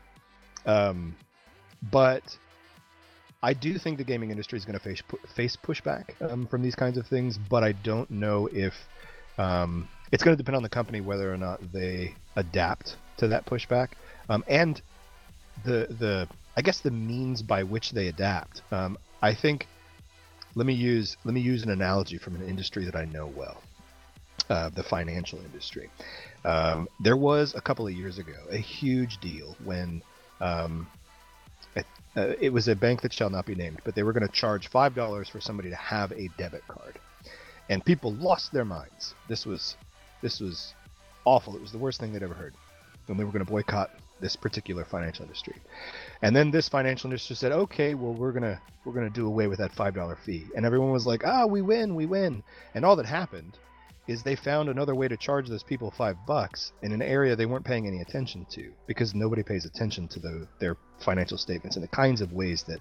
[0.65, 1.15] Um,
[1.91, 2.37] but
[3.43, 5.03] I do think the gaming industry is going to face
[5.35, 7.39] face pushback um, from these kinds of things.
[7.39, 8.75] But I don't know if
[9.39, 13.47] um, it's going to depend on the company whether or not they adapt to that
[13.47, 13.91] pushback
[14.29, 14.81] um, and
[15.65, 18.63] the the I guess the means by which they adapt.
[18.73, 19.67] Um, I think
[20.55, 23.63] let me use let me use an analogy from an industry that I know well,
[24.49, 25.91] uh, the financial industry.
[26.45, 30.03] Um, there was a couple of years ago a huge deal when
[30.41, 30.87] um,
[31.75, 31.87] it,
[32.17, 34.33] uh, it was a bank that shall not be named, but they were going to
[34.33, 36.99] charge five dollars for somebody to have a debit card,
[37.69, 39.15] and people lost their minds.
[39.29, 39.77] This was
[40.23, 40.73] this was
[41.27, 41.55] awful.
[41.55, 42.55] It was the worst thing they'd ever heard,
[43.09, 43.91] and they were going to boycott
[44.21, 45.57] this particular financial industry.
[46.23, 49.59] And then this financial industry said, "Okay, well we're gonna we're gonna do away with
[49.59, 52.43] that five dollar fee," and everyone was like, "Ah, we win, we win!"
[52.75, 53.59] And all that happened
[54.07, 57.47] is they found another way to charge those people five bucks in an area they
[57.47, 61.83] weren't paying any attention to because nobody pays attention to the, their financial statements and
[61.83, 62.81] the kinds of ways that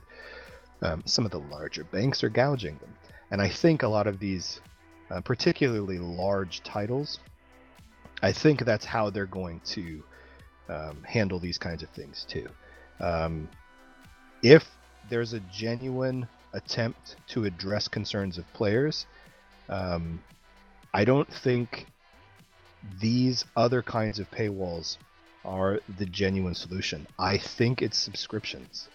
[0.82, 2.96] um, some of the larger banks are gouging them.
[3.32, 4.62] And I think a lot of these,
[5.10, 7.20] uh, particularly large titles,
[8.22, 10.04] I think that's how they're going to
[10.70, 12.48] um, handle these kinds of things too.
[13.00, 13.50] Um,
[14.42, 14.70] if
[15.10, 19.06] there's a genuine attempt to address concerns of players,
[19.70, 20.22] um,
[20.94, 21.88] I don't think
[23.02, 24.98] these other kinds of paywalls
[25.44, 27.06] are the genuine solution.
[27.20, 28.88] I think it's subscriptions.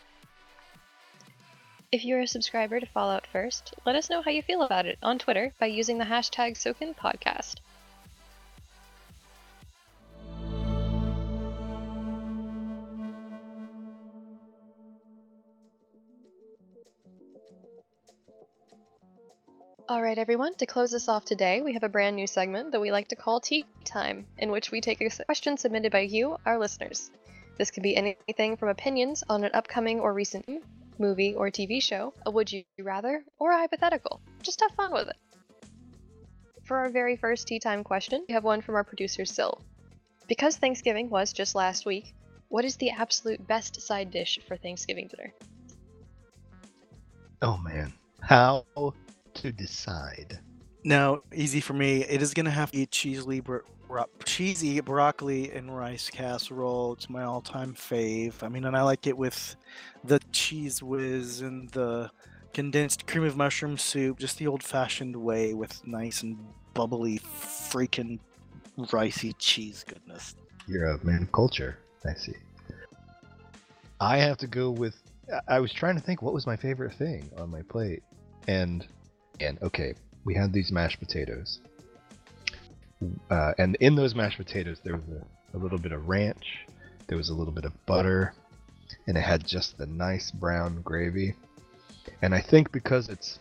[1.93, 4.99] If you're a subscriber to Fallout First, let us know how you feel about it
[5.03, 7.57] on Twitter by using the hashtag SokenPodcast.
[19.91, 22.81] All right, everyone, to close us off today, we have a brand new segment that
[22.81, 26.37] we like to call Tea Time, in which we take a question submitted by you,
[26.47, 27.11] our listeners.
[27.59, 30.47] This can be anything from opinions on an upcoming or recent
[31.01, 34.21] movie or TV show, a would you rather, or a hypothetical.
[34.43, 35.17] Just have fun with it.
[36.63, 39.61] For our very first tea time question, we have one from our producer, Syl.
[40.29, 42.15] Because Thanksgiving was just last week,
[42.47, 45.35] what is the absolute best side dish for Thanksgiving dinner?
[47.43, 48.65] Oh man, how
[49.41, 50.39] to decide?
[50.85, 52.05] No, easy for me.
[52.05, 53.63] It is gonna have to be cheesy, bro-
[54.25, 56.95] cheesy broccoli and rice casserole.
[56.95, 58.43] It's my all-time fave.
[58.43, 59.57] I mean, and I like it with
[60.05, 62.11] the Cheez Whiz and the
[62.55, 66.39] condensed cream of mushroom soup, just the old-fashioned way with nice and
[66.73, 68.19] bubbly, freaking
[68.79, 70.35] ricey cheese goodness.
[70.67, 71.79] You're a man of culture.
[72.07, 72.35] I see.
[74.01, 74.97] I have to go with.
[75.47, 78.03] I was trying to think what was my favorite thing on my plate,
[78.49, 78.87] and
[79.41, 81.61] and okay, we had these mashed potatoes,
[83.31, 86.59] uh, and in those mashed potatoes there was a, a little bit of ranch,
[87.07, 88.35] there was a little bit of butter,
[89.07, 91.35] and it had just the nice brown gravy.
[92.23, 93.39] And I think because it's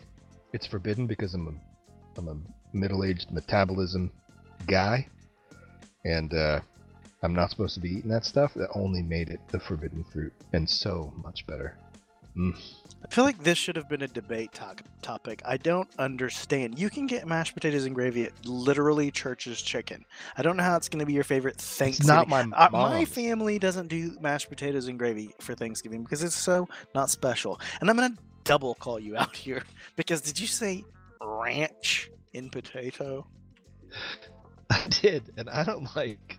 [0.52, 2.36] it's forbidden because I'm a I'm a
[2.76, 4.10] middle-aged metabolism
[4.66, 5.06] guy,
[6.04, 6.60] and uh,
[7.22, 8.52] I'm not supposed to be eating that stuff.
[8.54, 11.76] That only made it the forbidden fruit, and so much better.
[12.36, 12.56] Mm.
[13.04, 15.42] I feel like this should have been a debate to- topic.
[15.44, 16.78] I don't understand.
[16.78, 20.04] You can get mashed potatoes and gravy at literally Church's Chicken.
[20.36, 22.14] I don't know how it's going to be your favorite It's Thanksgiving.
[22.14, 26.36] not my Uh, my family doesn't do mashed potatoes and gravy for Thanksgiving because it's
[26.36, 27.60] so not special.
[27.80, 28.14] And I'm gonna
[28.44, 29.62] double call you out here
[29.96, 30.84] because did you say
[31.20, 33.26] ranch in potato?
[34.70, 36.38] I did, and I don't like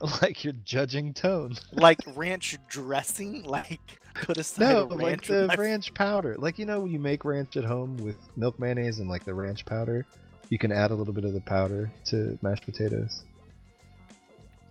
[0.22, 1.54] like your judging tone.
[1.72, 3.42] Like ranch dressing?
[3.44, 3.80] Like
[4.14, 6.36] put aside No, a like ranch the my- ranch powder.
[6.38, 9.64] Like you know, you make ranch at home with milk mayonnaise and like the ranch
[9.64, 10.06] powder.
[10.48, 13.24] You can add a little bit of the powder to mashed potatoes.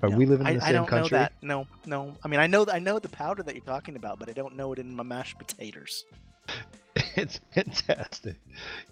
[0.04, 1.16] Are No, we living in the I same don't country?
[1.18, 1.34] know that.
[1.42, 2.16] No, no.
[2.24, 4.56] I mean, I know I know the powder that you're talking about, but I don't
[4.56, 6.06] know it in my mashed potatoes.
[7.16, 8.36] it's fantastic.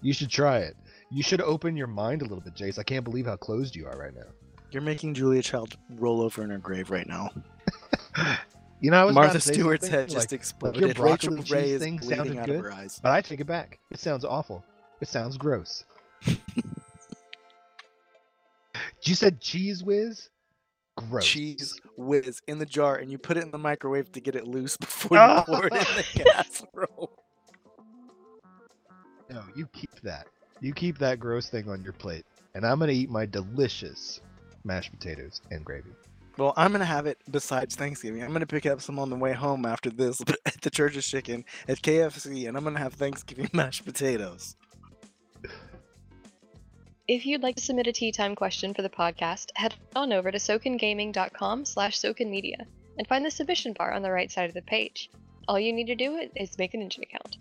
[0.02, 0.76] You should try it.
[1.12, 2.78] You should open your mind a little bit, Jace.
[2.78, 4.28] I can't believe how closed you are right now.
[4.72, 7.30] You're making Julia Child roll over in her grave right now.
[8.82, 10.80] You know, I was Martha Stewart's head just like, exploded.
[10.80, 12.56] your broccoli Rachael Ray is thing bleeding sounded out good.
[12.60, 12.98] of her eyes.
[13.04, 13.78] But I take it back.
[13.92, 14.64] It sounds awful.
[15.02, 15.84] It sounds gross.
[19.04, 20.30] you said Cheez Whiz?
[20.96, 21.26] Gross.
[21.26, 24.48] Cheez Whiz in the jar, and you put it in the microwave to get it
[24.48, 25.44] loose before you Oh.
[25.46, 27.12] pour it in the casserole.
[29.30, 30.28] No, you keep that.
[30.62, 34.22] You keep that gross thing on your plate, and I'm gonna eat my delicious
[34.64, 35.92] mashed potatoes and gravy.
[36.38, 38.24] Well, I'm gonna have it besides Thanksgiving.
[38.24, 41.44] I'm gonna pick up some on the way home after this at the Church's Chicken
[41.68, 44.56] at KFC, and I'm gonna have Thanksgiving mashed potatoes.
[47.10, 50.32] If you'd like to submit a tea time question for the podcast, head on over
[50.32, 52.66] to sokengaming.com slash sokenmedia
[52.98, 55.10] and find the submission bar on the right side of the page.
[55.48, 57.38] All you need to do is make an engine account.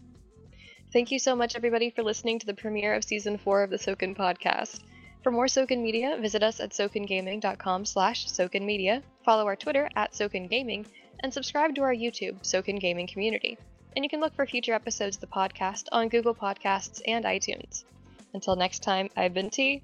[0.90, 3.76] Thank you so much, everybody, for listening to the premiere of Season 4 of the
[3.76, 4.80] Soken podcast.
[5.22, 10.86] For more Soken Media, visit us at sokengaming.com slash sokenmedia, follow our Twitter at sokengaming,
[11.20, 13.58] and subscribe to our YouTube, Soken Gaming Community.
[13.96, 17.84] And you can look for future episodes of the podcast on Google Podcasts and iTunes.
[18.32, 19.82] Until next time, I've been T.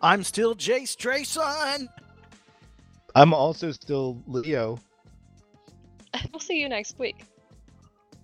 [0.00, 1.86] I'm still Jace Trayson.
[3.14, 4.78] I'm also still Leo.
[6.30, 7.24] We'll see you next week.